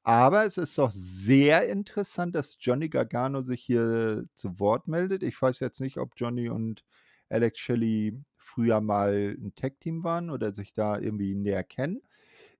[0.04, 5.22] Aber es ist doch sehr interessant, dass Johnny Gargano sich hier zu Wort meldet.
[5.22, 6.84] Ich weiß jetzt nicht, ob Johnny und
[7.30, 12.02] Alex Shelley früher mal ein Tag-Team waren oder sich da irgendwie näher kennen.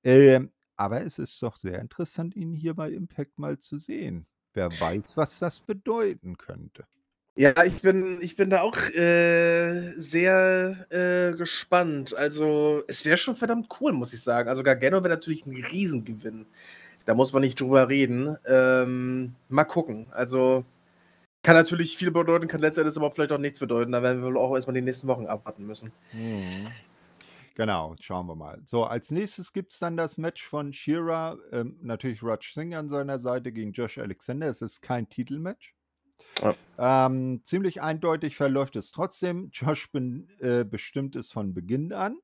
[0.05, 4.27] Ähm, aber es ist doch sehr interessant, ihn hier bei Impact mal zu sehen.
[4.55, 6.87] wer weiß, was das bedeuten könnte.
[7.37, 12.17] Ja, ich bin, ich bin da auch äh, sehr äh, gespannt.
[12.17, 14.49] Also, es wäre schon verdammt cool, muss ich sagen.
[14.49, 16.47] Also, Gargano wäre natürlich ein Riesengewinn.
[17.07, 18.37] Da muss man nicht drüber reden.
[18.45, 20.09] Ähm, mal gucken.
[20.11, 20.65] Also,
[21.45, 23.93] kann natürlich viel bedeuten, kann letztendlich aber vielleicht auch nichts bedeuten.
[23.93, 25.93] Da werden wir wohl auch erstmal die nächsten Wochen abwarten müssen.
[26.13, 26.67] Mhm.
[27.59, 28.63] Genau, schauen wir mal.
[28.65, 31.37] So, als nächstes gibt es dann das Match von Shira.
[31.51, 34.47] Ähm, natürlich Raj Singh an seiner Seite gegen Josh Alexander.
[34.47, 35.75] Es ist kein Titelmatch.
[36.41, 36.55] Ja.
[36.79, 39.51] Ähm, ziemlich eindeutig verläuft es trotzdem.
[39.53, 42.21] Josh bin, äh, bestimmt es von Beginn an.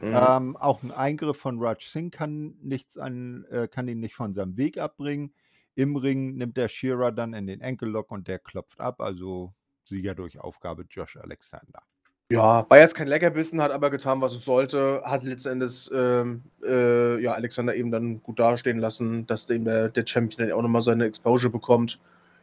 [0.00, 0.16] Mhm.
[0.16, 4.32] Ähm, auch ein Eingriff von Raj Singh kann, nichts an, äh, kann ihn nicht von
[4.32, 5.34] seinem Weg abbringen.
[5.74, 9.02] Im Ring nimmt der Shira dann in den Enkellock und der klopft ab.
[9.02, 9.52] Also
[9.84, 11.82] Sieger durch Aufgabe Josh Alexander.
[12.30, 15.02] Ja, war jetzt kein Leckerbissen, hat aber getan, was es sollte.
[15.04, 20.06] Hat letztendlich ähm, äh, ja, Alexander eben dann gut dastehen lassen, dass eben der, der
[20.06, 21.98] Champion dann auch nochmal seine Exposure bekommt.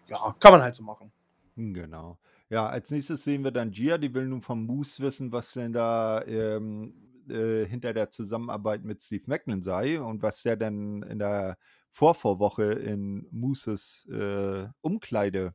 [0.09, 1.09] Ja, kann man halt so machen.
[1.55, 2.17] Genau.
[2.49, 5.71] Ja, als nächstes sehen wir dann Gia, die will nun vom Moose wissen, was denn
[5.71, 6.93] da ähm,
[7.29, 11.57] äh, hinter der Zusammenarbeit mit Steve Macklin sei und was der denn in der
[11.93, 15.53] Vorvorwoche in Mooses äh, Umkleide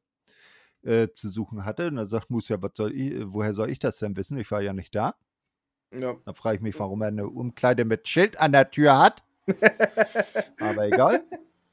[0.84, 1.88] äh, zu suchen hatte.
[1.88, 4.38] Und da sagt Moose, ja, was soll ich, woher soll ich das denn wissen?
[4.38, 5.14] Ich war ja nicht da.
[5.92, 6.14] Ja.
[6.24, 9.22] Da frage ich mich, warum er eine Umkleide mit Schild an der Tür hat.
[10.60, 11.22] Aber egal.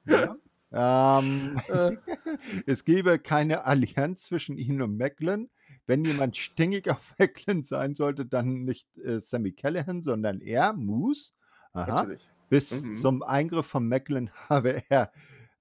[0.05, 0.35] Ja.
[0.71, 1.95] Ähm, Äh.
[2.65, 5.49] es gebe keine Allianz zwischen ihnen und Macklin.
[5.87, 11.31] Wenn jemand stinkig auf Macklin sein sollte, dann nicht äh, Sammy Callahan, sondern er, Moose.
[11.73, 11.87] Aha.
[12.03, 12.29] Natürlich.
[12.49, 12.95] Bis Mhm.
[12.95, 15.11] zum Eingriff von Macklin habe er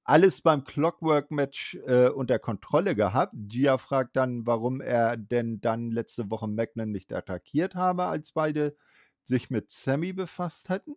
[0.09, 3.35] alles beim Clockwork-Match äh, unter Kontrolle gehabt.
[3.49, 8.77] Gia fragt dann, warum er denn dann letzte Woche Macklin nicht attackiert habe, als beide
[9.25, 10.97] sich mit Sammy befasst hätten.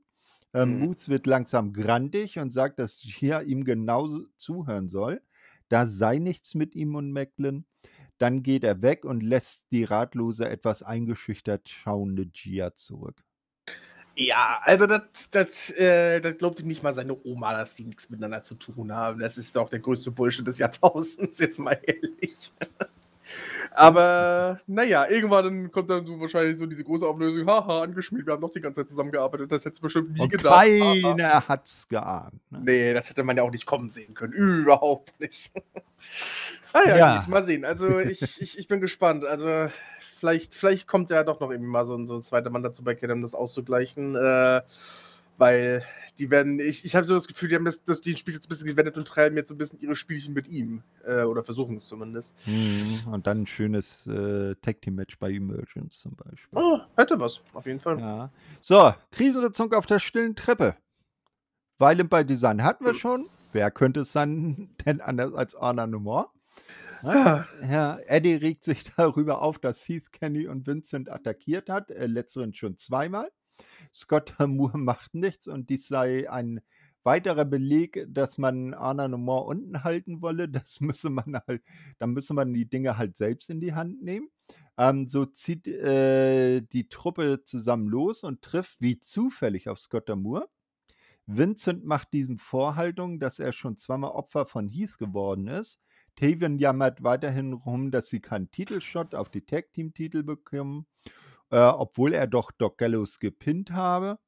[0.53, 0.77] Ähm, Mhm.
[0.77, 5.21] Moose wird langsam grandig und sagt, dass Gia ihm genauso zuhören soll.
[5.69, 7.65] Da sei nichts mit ihm und Macklin.
[8.17, 13.23] Dann geht er weg und lässt die ratlose, etwas eingeschüchtert schauende Gia zurück.
[14.15, 15.01] Ja, also das,
[15.31, 18.91] das, äh, das glaubt ihm nicht mal seine Oma, dass die nichts miteinander zu tun
[18.93, 19.19] haben.
[19.19, 22.51] Das ist doch der größte Bullshit des Jahrtausends, jetzt mal ehrlich.
[23.73, 28.41] Aber naja, irgendwann kommt dann so wahrscheinlich so diese große Auflösung, haha, angeschmiert, wir haben
[28.41, 30.53] doch die ganze Zeit zusammengearbeitet, das hättest du bestimmt nie Und gedacht.
[30.53, 31.01] haha.
[31.01, 32.33] keiner hat's geahnt.
[32.51, 32.59] Ne?
[32.65, 34.33] Nee, das hätte man ja auch nicht kommen sehen können.
[34.33, 35.51] Überhaupt nicht.
[36.73, 37.19] ah ja, Ja.
[37.19, 37.63] gut, mal sehen.
[37.63, 39.23] Also ich, ich, ich bin gespannt.
[39.23, 39.69] Also
[40.21, 42.83] vielleicht, vielleicht kommt ja doch noch irgendwie mal so ein, so ein zweiter Mann dazu
[42.83, 44.15] bei Kid, um das auszugleichen.
[44.15, 44.61] Äh,
[45.37, 45.83] weil
[46.19, 48.45] die werden, ich, ich habe so das Gefühl, die haben das, das, die Spiel jetzt
[48.45, 50.83] ein bisschen gewendet und treiben jetzt so ein bisschen ihre Spielchen mit ihm.
[51.03, 52.35] Äh, oder versuchen es zumindest.
[52.45, 53.11] Mhm.
[53.11, 56.59] Und dann ein schönes äh, Tag Team Match bei Emergence zum Beispiel.
[56.59, 57.99] Oh, hätte was, auf jeden Fall.
[57.99, 58.29] Ja.
[58.59, 60.75] So, Krisensitzung auf der stillen Treppe.
[61.79, 63.27] Violent by Design hatten wir schon.
[63.53, 66.31] Wer könnte es sein denn anders als Anna Nummer?
[67.03, 72.05] Ah, Ja, Eddie regt sich darüber auf, dass Heath Kenny und Vincent attackiert hat, äh,
[72.07, 73.31] letzteren schon zweimal.
[73.93, 76.61] Scott Moore macht nichts und dies sei ein
[77.03, 80.49] weiterer Beleg, dass man Anna Nummer unten halten wolle.
[80.49, 81.63] Das müsse man halt,
[81.99, 84.29] da müsse man die Dinge halt selbst in die Hand nehmen.
[84.77, 90.49] Ähm, so zieht äh, die Truppe zusammen los und trifft wie zufällig auf Scott Moore.
[91.27, 95.81] Vincent macht diesem Vorhaltung, dass er schon zweimal Opfer von Heath geworden ist.
[96.15, 100.85] Tavian jammert weiterhin rum, dass sie keinen Titelshot auf die Tag Team Titel bekommen,
[101.49, 104.19] äh, obwohl er doch Doc Gallows gepinnt habe.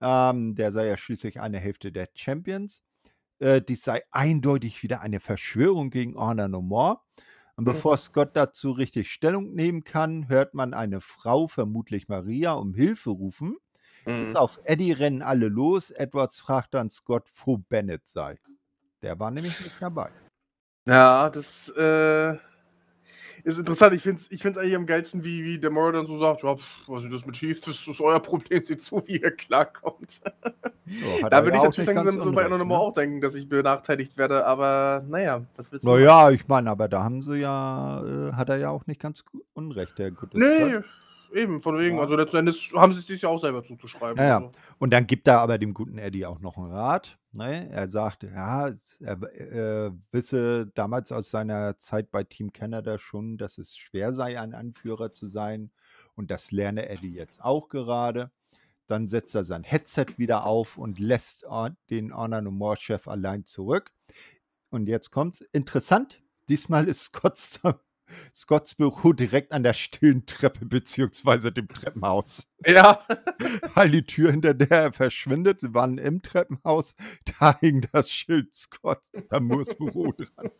[0.00, 2.82] Ähm, der sei ja schließlich eine Hälfte der Champions.
[3.38, 7.00] Äh, dies sei eindeutig wieder eine Verschwörung gegen Honor No More.
[7.56, 12.74] Und bevor Scott dazu richtig Stellung nehmen kann, hört man eine Frau, vermutlich Maria, um
[12.74, 13.56] Hilfe rufen.
[14.06, 14.36] Mhm.
[14.36, 15.90] auf Eddie rennen alle los.
[15.90, 18.38] Edwards fragt dann Scott, wo Bennett sei.
[19.02, 20.10] Der war nämlich nicht dabei.
[20.86, 22.34] Ja, das äh,
[23.44, 23.94] ist interessant.
[23.94, 26.42] Ich finde es ich find's eigentlich am geilsten, wie, wie der Maurer dann so sagt:
[26.42, 27.60] Ja, pf, was ist das mit Chief?
[27.60, 28.62] Das ist euer Problem.
[28.62, 30.22] Seht zu, wie ihr klarkommt.
[30.24, 33.48] Hat Da würde ja ich natürlich langsam so bei einer Nummer auch denken, dass ich
[33.48, 34.46] benachteiligt werde.
[34.46, 35.90] Aber naja, was willst du?
[35.90, 39.24] Naja, ich meine, aber da haben sie ja, äh, hat er ja auch nicht ganz
[39.54, 40.84] unrecht, der gute Nee, Scott.
[41.34, 41.96] Eben, von wegen.
[41.96, 42.02] Ja.
[42.02, 44.22] Also letzten Endes haben sie es sich ja auch selber zuzuschreiben.
[44.22, 44.36] Ja.
[44.38, 44.52] Also.
[44.78, 47.18] Und dann gibt er aber dem guten Eddie auch noch einen Rat.
[47.32, 47.68] Ne?
[47.70, 48.70] Er sagt, ja,
[49.00, 54.40] er äh, wisse damals aus seiner Zeit bei Team Canada schon, dass es schwer sei,
[54.40, 55.70] ein Anführer zu sein.
[56.14, 58.30] Und das lerne Eddie jetzt auch gerade.
[58.86, 61.46] Dann setzt er sein Headset wieder auf und lässt
[61.90, 63.90] den Honor No More Chef allein zurück.
[64.70, 65.40] Und jetzt kommt's.
[65.52, 66.22] Interessant.
[66.48, 67.38] Diesmal ist Scott
[68.34, 72.48] Scotts Büro direkt an der stillen Treppe beziehungsweise dem Treppenhaus.
[72.66, 73.02] Ja.
[73.74, 76.94] Weil die Tür, hinter der er verschwindet, sie waren im Treppenhaus,
[77.40, 79.02] da hing das Schild Scott
[79.38, 80.50] Moores Büro dran.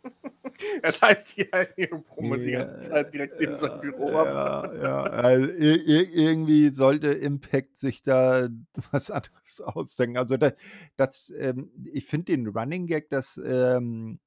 [0.81, 4.73] Das heißt, die ihre Promos die ganze Zeit direkt neben seinem Büro ab.
[4.73, 5.03] Ja, ja.
[5.03, 8.47] Also, irgendwie sollte Impact sich da
[8.91, 10.17] was anderes ausdenken.
[10.17, 10.53] Also das,
[10.95, 14.19] das ähm, ich finde den Running Gag, dass ähm,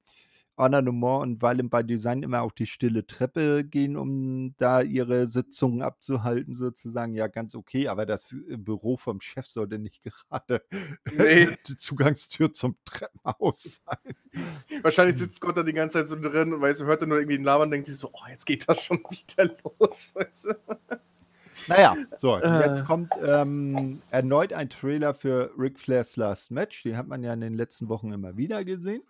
[0.59, 5.81] More und Violent by Design immer auf die stille Treppe gehen, um da ihre Sitzungen
[5.81, 7.13] abzuhalten, sozusagen.
[7.13, 10.61] Ja, ganz okay, aber das äh, Büro vom Chef sollte nicht gerade
[11.17, 11.57] Nee.
[11.67, 14.15] die Zugangstür zum Treppenhaus sein.
[14.81, 17.17] Wahrscheinlich sitzt Scott da die ganze Zeit so drin und weißt du, hört er nur
[17.19, 20.11] irgendwie den Labern und denkt sich so, oh, jetzt geht das schon wieder los.
[20.15, 20.53] Weißt du?
[21.67, 22.67] Naja, so, Äh.
[22.67, 26.83] jetzt kommt ähm, erneut ein Trailer für Ric Flairs Last Match.
[26.83, 29.03] Den hat man ja in den letzten Wochen immer wieder gesehen.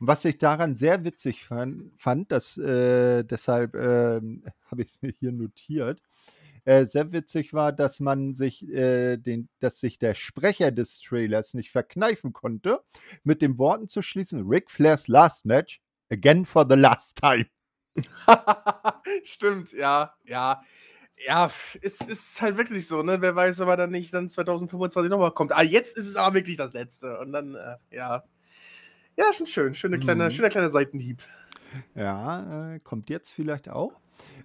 [0.00, 5.12] Was ich daran sehr witzig fand, fand dass, äh, deshalb ähm, habe ich es mir
[5.18, 6.00] hier notiert,
[6.64, 11.54] äh, sehr witzig war, dass man sich, äh, den, dass sich der Sprecher des Trailers
[11.54, 12.80] nicht verkneifen konnte,
[13.24, 15.80] mit den Worten zu schließen: Ric Flairs Last Match,
[16.10, 17.46] again for the last time.
[19.24, 20.62] Stimmt, ja, ja.
[21.26, 21.50] Ja,
[21.82, 23.20] es ist halt wirklich so, ne?
[23.20, 25.52] Wer weiß, ob er dann nicht dann 2025 nochmal kommt.
[25.52, 27.18] Ah, jetzt ist es aber wirklich das letzte.
[27.18, 28.22] Und dann, äh, ja.
[29.18, 29.74] Ja, schon schön.
[29.74, 30.30] Schöne kleine, Mhm.
[30.30, 31.22] schöner kleiner Seitenhieb.
[31.94, 34.00] Ja, äh, kommt jetzt vielleicht auch.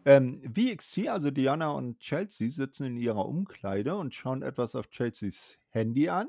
[0.06, 5.58] Ähm, VXC, also Diana und Chelsea, sitzen in ihrer Umkleide und schauen etwas auf Chelseas
[5.70, 6.28] Handy an.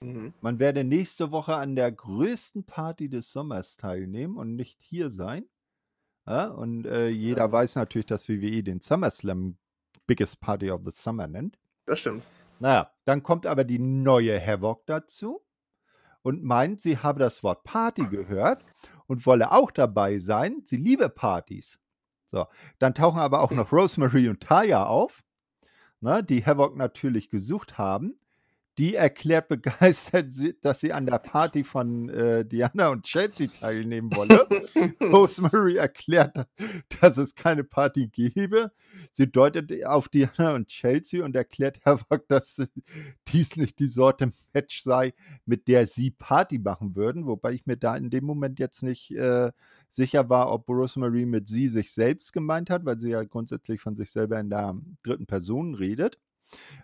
[0.00, 0.34] Mhm.
[0.42, 5.46] Man werde nächste Woche an der größten Party des Sommers teilnehmen und nicht hier sein.
[6.26, 7.52] Ja, und äh, jeder Ja.
[7.52, 9.56] weiß natürlich, dass WWE den SummerSlam
[10.06, 11.58] Biggest Party of the Summer nennt.
[11.86, 12.22] Das stimmt.
[12.60, 15.40] Naja, dann kommt aber die neue Havoc dazu
[16.26, 18.64] und meint, sie habe das Wort Party gehört
[19.06, 20.62] und wolle auch dabei sein.
[20.64, 21.78] Sie liebe Partys.
[22.24, 22.46] So,
[22.80, 25.22] dann tauchen aber auch noch Rosemary und Taya auf,
[26.00, 28.18] ne, die Havoc natürlich gesucht haben.
[28.78, 34.46] Die erklärt begeistert, dass sie an der Party von äh, Diana und Chelsea teilnehmen wolle.
[35.00, 36.46] Rosemary erklärt,
[37.00, 38.72] dass es keine Party gebe.
[39.12, 42.62] Sie deutet auf Diana und Chelsea und erklärt Havoc, dass
[43.28, 45.14] dies nicht die Sorte Match sei,
[45.44, 47.26] mit der sie Party machen würden.
[47.26, 49.52] Wobei ich mir da in dem Moment jetzt nicht äh,
[49.88, 53.96] sicher war, ob Rosemary mit sie sich selbst gemeint hat, weil sie ja grundsätzlich von
[53.96, 56.18] sich selber in der dritten Person redet.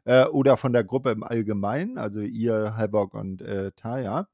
[0.05, 4.29] Äh, oder von der Gruppe im Allgemeinen, also ihr, Havoc und äh, Taya.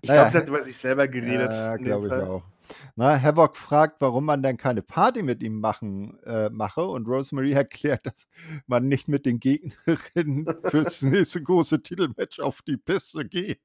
[0.00, 1.52] Ich glaube, sie hat über sich selber geredet.
[1.52, 2.42] Ja, glaube ich auch.
[2.96, 7.52] Na, Havoc fragt, warum man denn keine Party mit ihm machen äh, mache und Rosemary
[7.52, 8.28] erklärt, dass
[8.66, 13.56] man nicht mit den Gegnerinnen fürs nächste große Titelmatch auf die Piste gehe.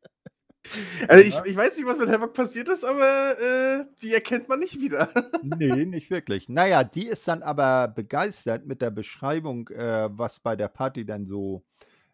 [1.08, 1.46] Also ich, Ja.
[1.46, 5.10] ich weiß nicht, was mit Havoc passiert ist, aber äh, die erkennt man nicht wieder.
[5.44, 6.50] Nee, nicht wirklich.
[6.50, 11.26] Naja, die ist dann aber begeistert mit der Beschreibung, äh, was bei der Party dann
[11.26, 11.64] so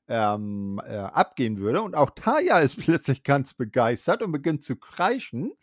[0.07, 1.81] ähm, äh, abgehen würde.
[1.81, 5.53] Und auch Taya ist plötzlich ganz begeistert und beginnt zu kreischen.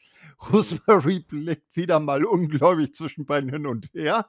[0.53, 4.26] Rosemary blickt wieder mal ungläubig zwischen beiden hin und her.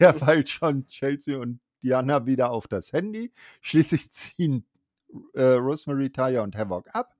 [0.00, 3.32] Derweil schauen Chelsea und Diana wieder auf das Handy.
[3.62, 4.66] Schließlich ziehen
[5.34, 7.15] äh, Rosemary, Taya und Havoc ab.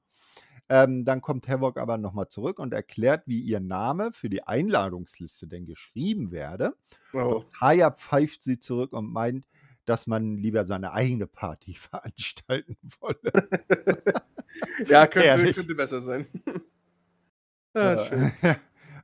[0.69, 5.47] Ähm, dann kommt Havoc aber nochmal zurück und erklärt, wie ihr Name für die Einladungsliste
[5.47, 6.75] denn geschrieben werde.
[7.13, 7.45] Oh.
[7.61, 9.45] Haya pfeift sie zurück und meint,
[9.85, 13.49] dass man lieber seine eigene Party veranstalten wolle.
[14.89, 16.27] Ja, könnte, könnte besser sein.
[17.75, 18.33] ah, schön.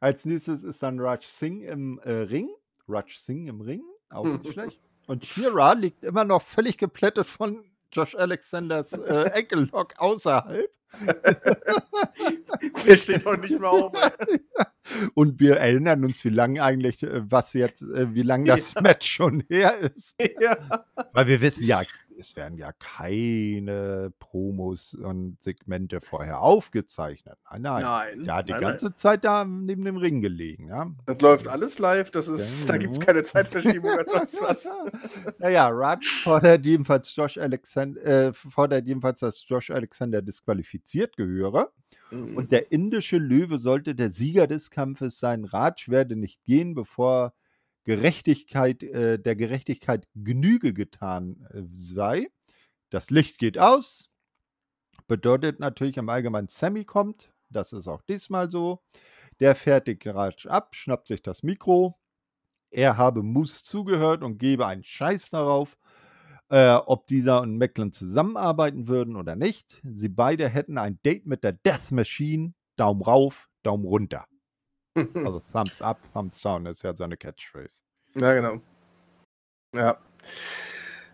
[0.00, 2.48] Als nächstes ist dann Raj Singh im äh, Ring.
[2.88, 4.80] Raj Singh im Ring, auch nicht schlecht.
[5.06, 10.70] Und Shira liegt immer noch völlig geplättet von Josh Alexanders äh, Enkellock außerhalb.
[12.86, 13.92] Der steht doch nicht mehr auf.
[15.14, 19.10] Und wir erinnern uns, wie lange eigentlich, äh, was jetzt, äh, wie lange das Match
[19.10, 20.16] schon her ist.
[20.40, 20.84] ja.
[21.12, 21.82] Weil wir wissen ja,
[22.18, 27.38] es werden ja keine Promos und Segmente vorher aufgezeichnet.
[27.50, 27.82] Nein, nein.
[27.82, 28.22] Nein.
[28.24, 30.84] Der hat die nein, ganze Zeit da neben dem Ring gelegen, ja.
[30.84, 30.96] nein.
[31.06, 33.06] Das läuft alles live, das ist, da gibt es Genau.
[33.06, 34.68] keine Zeitverschiebung oder sonst was.
[35.38, 41.72] Naja, Raj fordert jedenfalls Josh Alexander, äh, fordert jedenfalls, dass Josh Alexander disqualifiziert gehöre.
[42.10, 42.36] Mhm.
[42.36, 45.44] Und der indische Löwe sollte der Sieger des Kampfes sein.
[45.44, 47.32] Raj werde nicht gehen, bevor
[47.84, 52.28] Gerechtigkeit, äh, der Gerechtigkeit Genüge getan äh, sei.
[52.90, 54.10] Das Licht geht aus.
[55.08, 57.32] Bedeutet natürlich im Allgemeinen, Sammy kommt.
[57.50, 58.82] Das ist auch diesmal so.
[59.40, 61.98] Der fertigt Raj ab, schnappt sich das Mikro.
[62.70, 65.76] Er habe Moose zugehört und gebe einen Scheiß darauf,
[66.48, 69.80] äh, ob dieser und Macklin zusammenarbeiten würden oder nicht.
[69.84, 72.54] Sie beide hätten ein Date mit der Death Machine.
[72.76, 74.26] Daumen rauf, Daumen runter.
[74.94, 77.82] Also Thumbs up, Thumbs down ist ja seine Catchphrase.
[78.14, 78.60] Ja, genau.
[79.74, 79.96] Ja.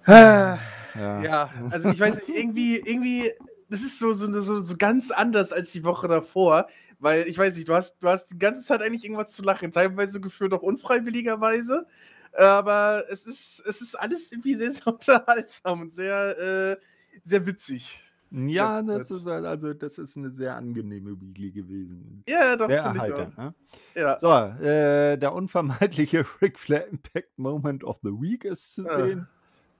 [0.04, 0.58] Ah,
[0.94, 1.22] Ja.
[1.22, 3.32] Ja, also ich weiß nicht, irgendwie, irgendwie,
[3.68, 6.68] das ist so, so, so, so ganz anders als die Woche davor,
[6.98, 9.70] weil ich weiß nicht, du hast, du hast die ganze Zeit eigentlich irgendwas zu lachen,
[9.70, 11.86] teilweise gefühlt auch unfreiwilligerweise,
[12.32, 16.76] aber es ist, es ist alles irgendwie sehr, sehr unterhaltsam und sehr, äh,
[17.24, 18.02] sehr witzig.
[18.30, 22.22] Ja, Ja, das das- ist halt also das ist eine sehr angenehme Weekly gewesen.
[22.28, 23.54] Ja, doch, Sehr erheiternd, ne?
[23.94, 24.18] Ja.
[24.20, 24.28] So,
[24.64, 28.98] äh, der unvermeidliche Ric Flair Impact Moment of the Week ist zu Ah.
[29.06, 29.26] sehen.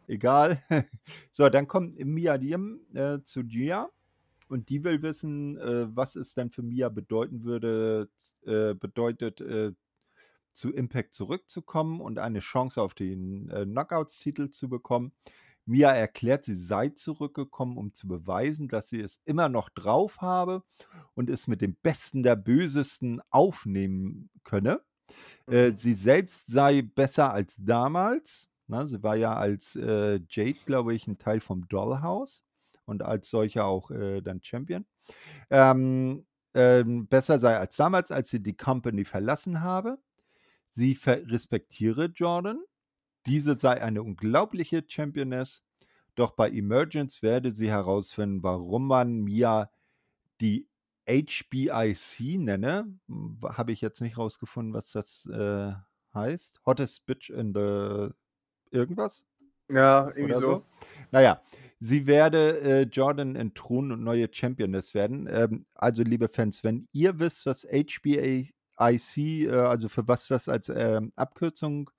[0.06, 0.62] Egal.
[1.30, 3.90] So, dann kommt Mia Diem äh, zu Gia
[4.48, 8.08] und die will wissen, äh, was es denn für Mia bedeuten würde,
[8.46, 9.72] äh, bedeutet, äh,
[10.54, 15.12] zu Impact zurückzukommen und eine Chance auf den äh, Knockouts-Titel zu bekommen.
[15.68, 20.62] Mia erklärt, sie sei zurückgekommen, um zu beweisen, dass sie es immer noch drauf habe
[21.14, 24.80] und es mit dem Besten der Bösesten aufnehmen könne.
[25.50, 25.76] Äh, Mhm.
[25.76, 28.48] sie selbst sei besser als damals.
[28.66, 32.44] Na, sie war ja als äh, Jade, glaube ich, ein Teil vom Dollhouse
[32.84, 34.86] und als solcher auch äh, dann Champion.
[35.50, 39.98] Ähm, ähm, besser sei als damals, als sie die Company verlassen habe.
[40.70, 42.60] Sie respektiere Jordan.
[43.28, 45.62] Diese sei eine unglaubliche Championess.
[46.14, 49.70] Doch bei Emergence werde sie herausfinden, warum man Mia
[50.40, 50.66] die
[51.06, 52.98] HBIC nenne.
[53.06, 55.72] Hm, Habe ich jetzt nicht rausgefunden, was das äh,
[56.14, 56.62] heißt.
[56.64, 58.08] Hottest Bitch in the
[58.70, 59.26] irgendwas?
[59.68, 60.40] Ja, irgendwie so.
[60.40, 60.64] so.
[61.10, 61.42] Naja,
[61.78, 65.28] sie werde äh, Jordan entthronen und neue Championess werden.
[65.30, 70.70] Ähm, also, liebe Fans, wenn ihr wisst, was HBIC, äh, also für was das als
[70.70, 71.90] ähm, Abkürzung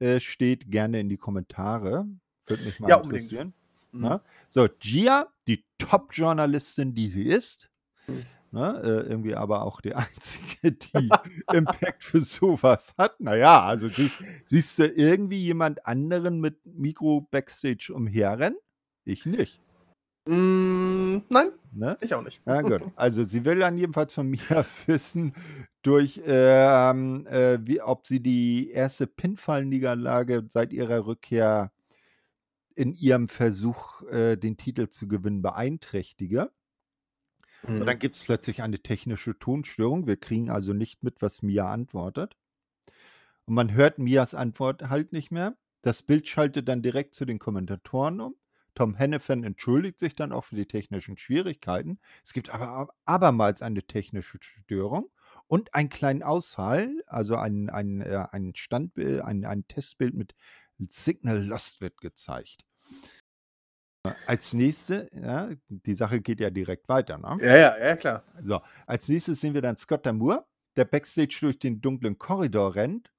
[0.00, 2.06] äh, steht, gerne in die Kommentare.
[2.46, 3.52] Würde mich mal Ja, interessieren.
[3.92, 4.00] Mhm.
[4.02, 4.20] Ne?
[4.48, 7.70] So, Gia, die Top-Journalistin, die sie ist,
[8.08, 8.24] Mhm.
[8.52, 8.80] ne?
[8.84, 11.10] äh, irgendwie aber auch die einzige, die
[11.52, 13.20] Impact für sowas hat.
[13.20, 14.10] Naja, also sie,
[14.44, 18.58] siehst du irgendwie jemand anderen mit Mikro Backstage umherrennen?
[19.04, 19.60] Ich nicht.
[20.28, 21.98] Mm, nein, Ne?
[22.00, 22.40] ich auch nicht.
[22.46, 22.82] Ja, gut.
[22.96, 25.34] Also sie will dann jedenfalls von mir wissen,
[25.82, 31.70] durch ähm, äh, wie, ob sie die erste Pinfall-Niederlage seit ihrer Rückkehr
[32.74, 36.50] in ihrem Versuch, äh, den Titel zu gewinnen, beeinträchtige.
[37.62, 37.86] So, Mhm.
[37.86, 40.06] dann gibt es plötzlich eine technische Tonstörung.
[40.06, 42.36] Wir kriegen also nicht mit, was Mia antwortet.
[43.46, 45.56] Und man hört Mias Antwort halt nicht mehr.
[45.82, 48.34] Das Bild schaltet dann direkt zu den Kommentatoren um.
[48.76, 51.98] Tom Hennefan entschuldigt sich dann auch für die technischen Schwierigkeiten.
[52.24, 55.10] Es gibt aber ab- abermals eine technische Störung
[55.48, 60.34] und einen kleinen Ausfall, also ein, ein, äh, ein Standbild, ein, ein Testbild mit
[60.78, 62.64] Signal Lost wird gezeigt.
[64.26, 67.38] Als nächste, ja, die Sache geht ja direkt weiter, ne?
[67.40, 68.22] Ja, ja, ja, klar.
[68.42, 70.46] So, als nächstes sehen wir dann Scott Damour,
[70.76, 73.10] der Backstage durch den dunklen Korridor rennt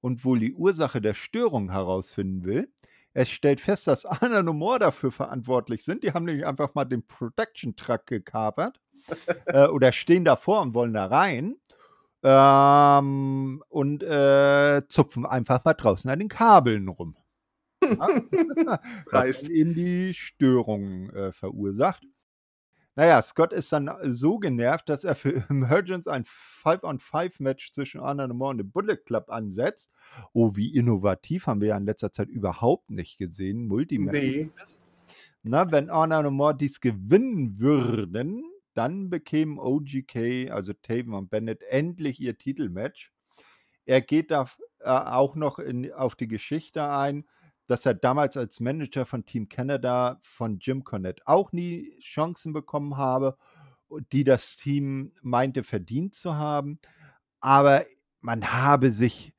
[0.00, 2.72] und wohl die Ursache der Störung herausfinden will.
[3.12, 6.04] Er stellt fest, dass Anna und Moore dafür verantwortlich sind.
[6.04, 8.80] Die haben nämlich einfach mal den Protection Truck gekapert
[9.46, 11.56] äh, oder stehen davor und wollen da rein
[12.22, 17.16] ähm, und äh, zupfen einfach mal draußen an den Kabeln rum.
[17.82, 18.08] Ja?
[19.10, 22.04] Was eben die Störung äh, verursacht.
[22.96, 28.52] Naja, Scott ist dann so genervt, dass er für Emergence ein 5-on-5-Match zwischen Anna Moore
[28.52, 29.92] und dem Bullet Club ansetzt.
[30.32, 33.66] Oh, wie innovativ haben wir ja in letzter Zeit überhaupt nicht gesehen.
[33.66, 34.14] Multimatch.
[34.14, 34.50] Nee.
[35.42, 42.20] Na, wenn und Moore dies gewinnen würden, dann bekämen OGK, also Taven und Bennett, endlich
[42.20, 43.12] ihr Titelmatch.
[43.86, 44.48] Er geht da
[44.80, 47.26] äh, auch noch in, auf die Geschichte ein,
[47.70, 52.96] dass er damals als Manager von Team Canada von Jim Cornette auch nie Chancen bekommen
[52.96, 53.36] habe,
[54.10, 56.80] die das Team meinte verdient zu haben.
[57.38, 57.84] Aber
[58.20, 59.34] man habe sich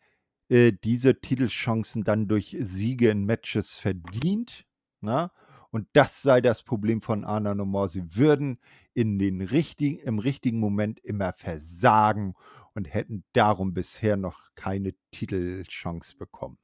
[0.47, 4.65] äh, diese Titelchancen dann durch Siege in Matches verdient.
[5.01, 5.34] Na?
[5.69, 7.89] Und das sei das Problem von Anna Nomor.
[7.89, 8.59] Sie würden
[8.93, 12.36] in den richtigen, im richtigen Moment immer versagen
[12.75, 16.57] und hätten darum bisher noch keine Titelchance bekommen.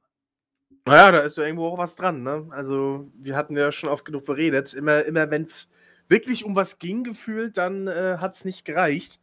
[0.88, 2.46] Naja, da ist ja irgendwo auch was dran, ne?
[2.50, 4.74] Also, wir hatten ja schon oft genug beredet.
[4.74, 5.68] Immer, immer wenn es
[6.08, 9.20] wirklich um was ging, gefühlt, dann äh, hat es nicht gereicht.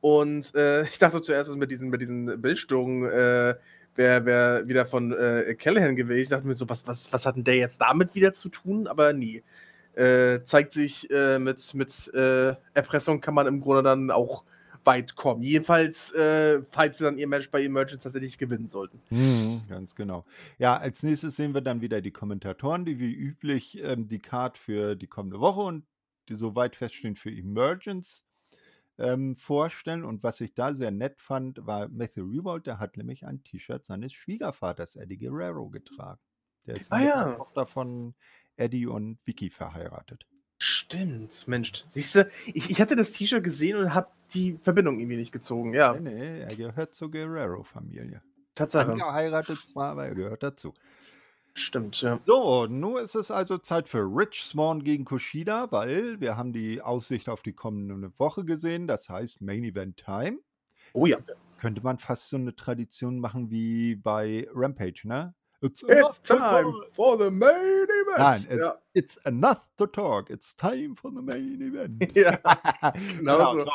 [0.00, 3.54] Und äh, ich dachte zuerst, dass mit diesen, mit diesen Bildstörungen äh,
[3.94, 6.22] wäre wär wieder von äh, Callahan gewesen.
[6.22, 8.86] Ich dachte mir so, was, was, was hat denn der jetzt damit wieder zu tun?
[8.86, 9.42] Aber nie.
[9.94, 14.42] Äh, zeigt sich, äh, mit, mit äh, Erpressung kann man im Grunde dann auch
[14.84, 15.42] weit kommen.
[15.42, 19.00] Jedenfalls, äh, falls sie dann ihr Match bei Emergence tatsächlich gewinnen sollten.
[19.10, 20.24] Mhm, ganz genau.
[20.58, 24.58] Ja, als nächstes sehen wir dann wieder die Kommentatoren, die wie üblich ähm, die Card
[24.58, 25.86] für die kommende Woche und
[26.28, 28.24] die soweit feststehen für Emergence
[28.98, 30.04] ähm, vorstellen.
[30.04, 33.84] Und was ich da sehr nett fand, war Matthew Revolt, der hat nämlich ein T-Shirt
[33.84, 36.20] seines Schwiegervaters Eddie Guerrero getragen.
[36.66, 37.24] Der ist Ah, mit ja.
[37.24, 38.14] der Tochter von
[38.56, 40.26] Eddie und Vicky verheiratet.
[40.92, 41.84] Stimmt, Mensch.
[41.88, 45.72] Siehst du, ich, ich hatte das T-Shirt gesehen und habe die Verbindung irgendwie nicht gezogen.
[45.74, 48.22] Ja, Nee, nee, er gehört zur Guerrero-Familie.
[48.54, 48.92] Tatsache.
[48.92, 50.74] Angeheiratet zwar, aber er gehört dazu.
[51.54, 52.18] Stimmt, ja.
[52.24, 56.80] So, nun ist es also Zeit für Rich Swan gegen Kushida, weil wir haben die
[56.80, 58.86] Aussicht auf die kommende Woche gesehen.
[58.86, 60.38] Das heißt Main Event Time.
[60.94, 61.18] Oh ja.
[61.58, 65.34] Könnte man fast so eine Tradition machen wie bei Rampage, ne?
[65.60, 67.71] It's It's time for the main
[68.14, 68.48] event.
[68.48, 68.78] Nein, ja.
[68.94, 70.30] It's enough to talk.
[70.30, 72.12] It's time for the main event.
[72.16, 72.36] ja.
[73.18, 73.62] genau so.
[73.62, 73.70] so.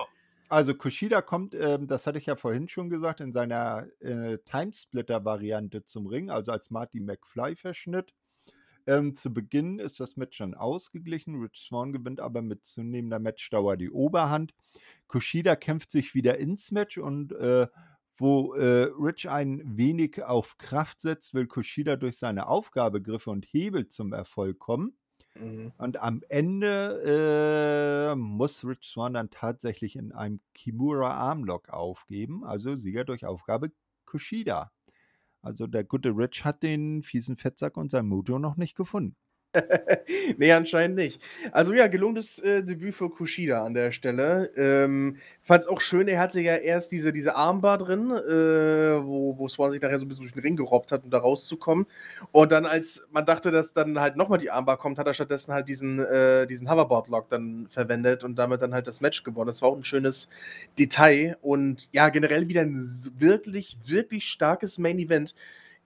[0.50, 5.84] Also Kushida kommt, ähm, das hatte ich ja vorhin schon gesagt, in seiner äh, Timesplitter-Variante
[5.84, 8.14] zum Ring, also als Marty McFly-Verschnitt.
[8.86, 11.42] Ähm, zu Beginn ist das Match schon ausgeglichen.
[11.42, 14.54] Rich Swan gewinnt aber mit zunehmender Matchdauer die Oberhand.
[15.08, 17.68] Kushida kämpft sich wieder ins Match und äh,
[18.18, 23.88] wo äh, Rich ein wenig auf Kraft setzt, will Kushida durch seine Aufgabegriffe und Hebel
[23.88, 24.98] zum Erfolg kommen.
[25.40, 25.72] Mhm.
[25.78, 32.76] Und am Ende äh, muss Rich Swan dann tatsächlich in einem Kimura Armlock aufgeben, also
[32.76, 33.72] Sieger durch Aufgabe
[34.06, 34.72] Kushida.
[35.42, 39.16] Also der gute Rich hat den fiesen Fettsack und sein Mojo noch nicht gefunden.
[40.38, 41.22] nee, anscheinend nicht.
[41.52, 44.52] Also ja, gelungenes äh, Debüt für Kushida an der Stelle.
[44.56, 49.48] Ähm, fand's auch schön, er hatte ja erst diese, diese Armbar drin, äh, wo, wo
[49.48, 51.88] Swan sich nachher so ein bisschen durch den Ring gerobbt hat, um da rauszukommen.
[52.32, 55.54] Und dann, als man dachte, dass dann halt nochmal die Armbar kommt, hat er stattdessen
[55.54, 59.48] halt diesen, äh, diesen Hoverboard-Lock dann verwendet und damit dann halt das Match gewonnen.
[59.48, 60.30] Das war auch ein schönes
[60.78, 62.76] Detail und ja, generell wieder ein
[63.18, 65.34] wirklich, wirklich starkes Main-Event.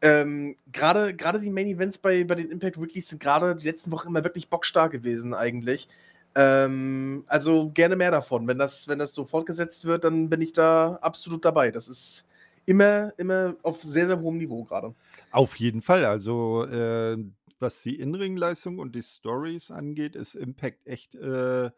[0.01, 3.91] Ähm, gerade gerade die Main Events bei, bei den Impact Weeklies sind gerade die letzten
[3.91, 5.87] Wochen immer wirklich bockstark gewesen, eigentlich.
[6.33, 8.47] Ähm, also gerne mehr davon.
[8.47, 11.71] Wenn das, wenn das so fortgesetzt wird, dann bin ich da absolut dabei.
[11.71, 12.25] Das ist
[12.65, 14.95] immer, immer auf sehr, sehr hohem Niveau gerade.
[15.31, 16.05] Auf jeden Fall.
[16.05, 17.17] Also äh,
[17.59, 21.69] was die Inringleistung und die Stories angeht, ist Impact echt äh,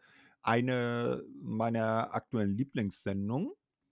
[0.42, 3.50] eine meiner aktuellen Lieblingssendungen.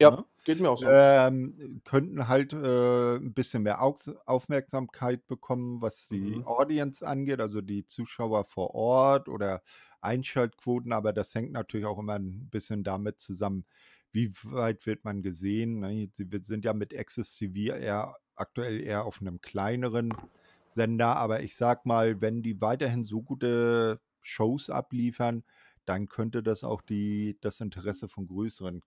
[0.09, 0.25] Ne?
[0.45, 0.99] geht mir auch so.
[1.27, 3.97] ähm, könnten halt äh, ein bisschen mehr Au
[4.27, 6.45] Aufmerksamkeit bekommen, was die Mhm.
[6.45, 9.63] Audience angeht, also die Zuschauer vor Ort oder
[10.01, 13.67] Einschaltquoten, aber das hängt natürlich auch immer ein bisschen damit zusammen,
[14.13, 15.81] wie weit wird man gesehen.
[15.81, 16.09] Ne?
[16.13, 20.23] Sie sind ja mit Access TV eher aktuell eher auf einem kleineren
[20.67, 25.45] Sender, aber ich sag mal, wenn die weiterhin so gute Shows abliefern,
[25.85, 28.83] dann könnte das auch die, das Interesse von größeren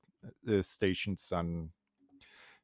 [0.46, 1.74] äh, Stations dann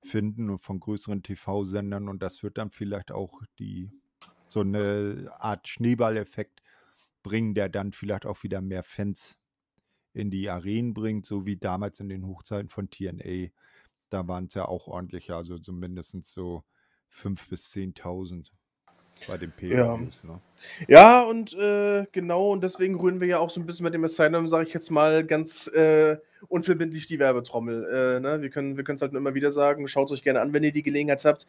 [0.03, 3.91] finden und von größeren TV-Sendern und das wird dann vielleicht auch die
[4.47, 6.61] so eine Art Schneeballeffekt
[7.23, 9.37] bringen, der dann vielleicht auch wieder mehr Fans
[10.13, 13.49] in die Arenen bringt, so wie damals in den Hochzeiten von TNA.
[14.09, 16.63] Da waren es ja auch ordentlicher, also so so
[17.11, 18.51] 5.000 bis 10.000
[19.27, 20.23] bei den Pay-Per-Views.
[20.23, 20.39] Ne?
[20.87, 24.03] Ja, und äh, genau, und deswegen rühren wir ja auch so ein bisschen mit dem
[24.03, 27.85] Asylum, sage ich jetzt mal, ganz äh, unverbindlich die Werbetrommel.
[27.85, 28.41] Äh, ne?
[28.41, 30.63] Wir können wir es halt nur immer wieder sagen, schaut es euch gerne an, wenn
[30.63, 31.45] ihr die Gelegenheit habt.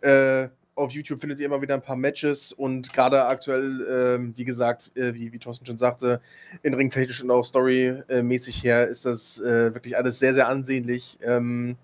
[0.00, 4.44] Äh, auf YouTube findet ihr immer wieder ein paar Matches und gerade aktuell, ähm, wie
[4.44, 6.20] gesagt, äh, wie, wie Thorsten schon sagte,
[6.62, 11.18] in ringtechnisch und auch storymäßig her ist das äh, wirklich alles sehr, sehr ansehnlich.
[11.22, 11.76] Ähm,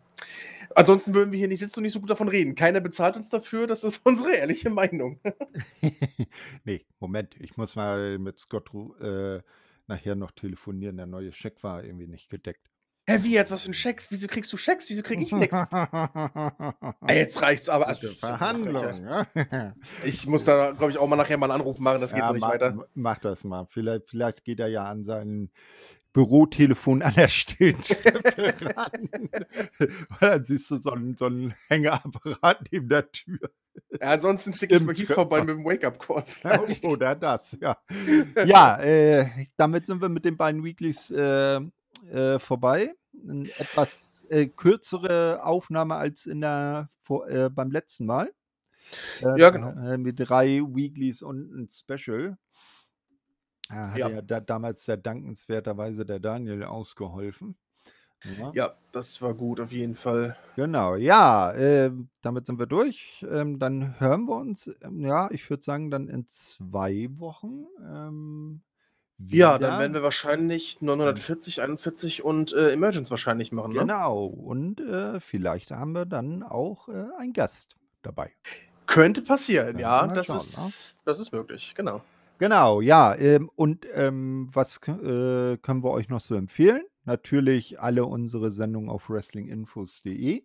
[0.75, 2.55] ansonsten würden wir hier nicht sitzen und nicht so gut davon reden.
[2.55, 5.21] Keiner bezahlt uns dafür, das ist unsere ehrliche Meinung.
[6.65, 9.41] nee, Moment, ich muss mal mit Scott äh,
[9.87, 10.97] nachher noch telefonieren.
[10.97, 12.71] Der neue Scheck war irgendwie nicht gedeckt.
[13.07, 13.51] Hä, wie jetzt?
[13.51, 14.05] Was für ein Scheck?
[14.11, 14.89] Wieso kriegst du Schecks?
[14.89, 15.57] Wieso krieg ich nichts?
[17.07, 17.89] Ey, jetzt reicht's aber.
[17.89, 19.05] Also, Verhandlung.
[19.05, 22.25] Ja, Ich muss da, glaube ich, auch mal nachher mal einen Anruf machen, das geht
[22.25, 22.87] so ja nicht mach, weiter.
[22.95, 23.67] mach das mal.
[23.71, 25.51] Vielleicht, vielleicht geht er ja an sein
[26.13, 29.09] Bürotelefon an der Stilltreppe ran.
[29.79, 33.51] Weil dann siehst du so einen, so einen Hängeapparat neben der Tür.
[33.93, 35.15] Ja, ansonsten schicke ich mal Trepper.
[35.15, 36.25] vorbei mit dem Wake-up-Call.
[36.85, 37.77] Oder das, ja.
[38.45, 41.61] Ja, äh, damit sind wir mit den beiden Weeklies äh,
[42.11, 42.95] äh, vorbei.
[43.29, 48.33] Eine etwas äh, kürzere Aufnahme als in der, vor, äh, beim letzten Mal.
[49.21, 49.71] Ja, genau.
[49.71, 52.37] Äh, mit drei Weeklies und ein Special.
[53.71, 54.23] Äh, hat ja, Ja.
[54.23, 57.57] da, damals der dankenswerterweise der Daniel ausgeholfen.
[58.39, 58.51] Ja.
[58.55, 60.37] Ja, das war gut, auf jeden Fall.
[60.57, 63.25] Genau, ja, ähm, damit sind wir durch.
[63.31, 67.65] Ähm, dann hören wir uns, ähm, ja, ich würde sagen, dann in zwei Wochen.
[67.83, 68.61] Ähm,
[69.29, 73.81] Ja, dann werden wir wahrscheinlich 940, 41 und äh, Emergence wahrscheinlich machen, ne?
[73.81, 78.33] Genau, und äh, vielleicht haben wir dann auch äh, einen Gast dabei.
[78.87, 80.73] Könnte passieren, Ja, ja, das, schauen, ist, ne?
[81.05, 82.03] das ist möglich, genau.
[82.41, 86.83] Genau, ja, ähm, und ähm, was äh, können wir euch noch so empfehlen?
[87.05, 90.45] natürlich alle unsere Sendungen auf wrestlinginfos.de.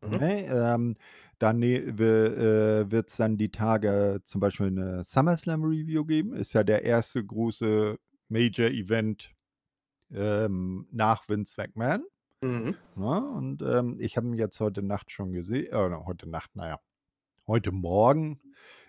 [0.00, 0.10] Mhm.
[0.10, 0.96] Ne, ähm,
[1.38, 6.34] dann ne äh, wird's dann die Tage zum Beispiel eine SummerSlam Review geben.
[6.34, 7.98] Ist ja der erste große
[8.28, 9.32] Major Event,
[10.12, 12.04] ähm, nach Vince McMahon.
[12.42, 12.76] Mhm.
[12.96, 13.28] Ne?
[13.36, 16.80] Und, ähm, ich habe ihn jetzt heute Nacht schon gesehen äh, heute Nacht, na ja,
[17.46, 18.40] heute Morgen,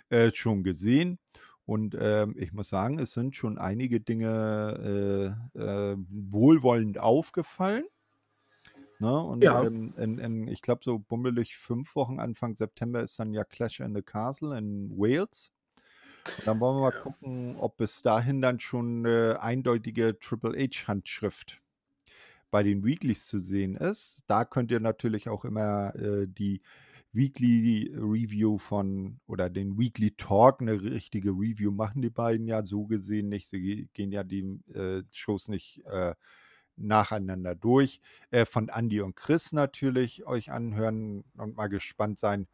[0.09, 1.19] äh, schon gesehen.
[1.65, 7.85] Und, ähm, ich muss sagen, es sind schon einige Dinge, äh, äh, wohlwollend aufgefallen.
[8.99, 9.19] Ne?
[9.21, 9.67] Und, Ja.
[9.67, 13.79] ähm, in in ich glaube, so bummelig 5 Wochen, Anfang September ist dann ja Clash
[13.79, 15.51] in the Castle in Wales.
[16.37, 17.03] Und dann wollen wir mal Ja.
[17.03, 21.61] gucken, ob bis dahin dann schon 'ne eindeutige Triple H Handschrift
[22.51, 24.23] bei den Weeklys zu sehen ist.
[24.27, 26.61] Da könnt ihr natürlich auch immer, äh, die
[27.13, 32.85] Weekly Review von oder den Weekly Talk, 'ne richtige Review machen die beiden ja so
[32.85, 33.47] gesehen nicht.
[33.49, 36.15] Sie ge gehen ja die, äh, Shows nicht, äh,
[36.77, 38.01] nacheinander durch.
[38.31, 42.47] Äh, von Andi und Chris natürlich euch anhören und mal gespannt sein,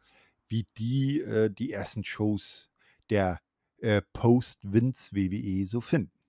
[0.48, 2.70] wie die, äh, die ersten Shows
[3.10, 3.40] der,
[3.78, 6.19] äh, Post-Vince WWE so finden.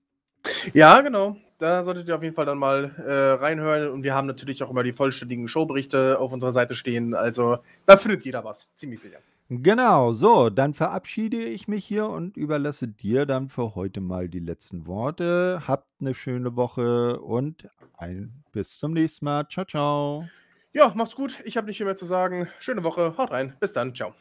[0.72, 1.36] Ja, genau.
[1.58, 4.70] Da solltet ihr auf jeden Fall dann mal, äh, reinhören und wir haben natürlich auch
[4.70, 7.14] immer die vollständigen Showberichte auf unserer Seite stehen.
[7.14, 9.18] Also, da findet jeder was, ziemlich sicher.
[9.48, 14.40] Genau, so, dann verabschiede ich mich hier und überlasse dir dann für heute mal die
[14.40, 15.62] letzten Worte.
[15.66, 19.44] Habt 'ne schöne Woche und ein bis zum nächsten Mal.
[19.44, 20.28] Tschau, tschau.
[20.72, 21.38] Ja, macht's gut.
[21.44, 22.48] Ich habe nicht viel mehr zu sagen.
[22.60, 23.14] Schöne Woche.
[23.18, 23.54] Haut rein.
[23.60, 23.92] Bis dann.
[23.92, 24.14] Tschau.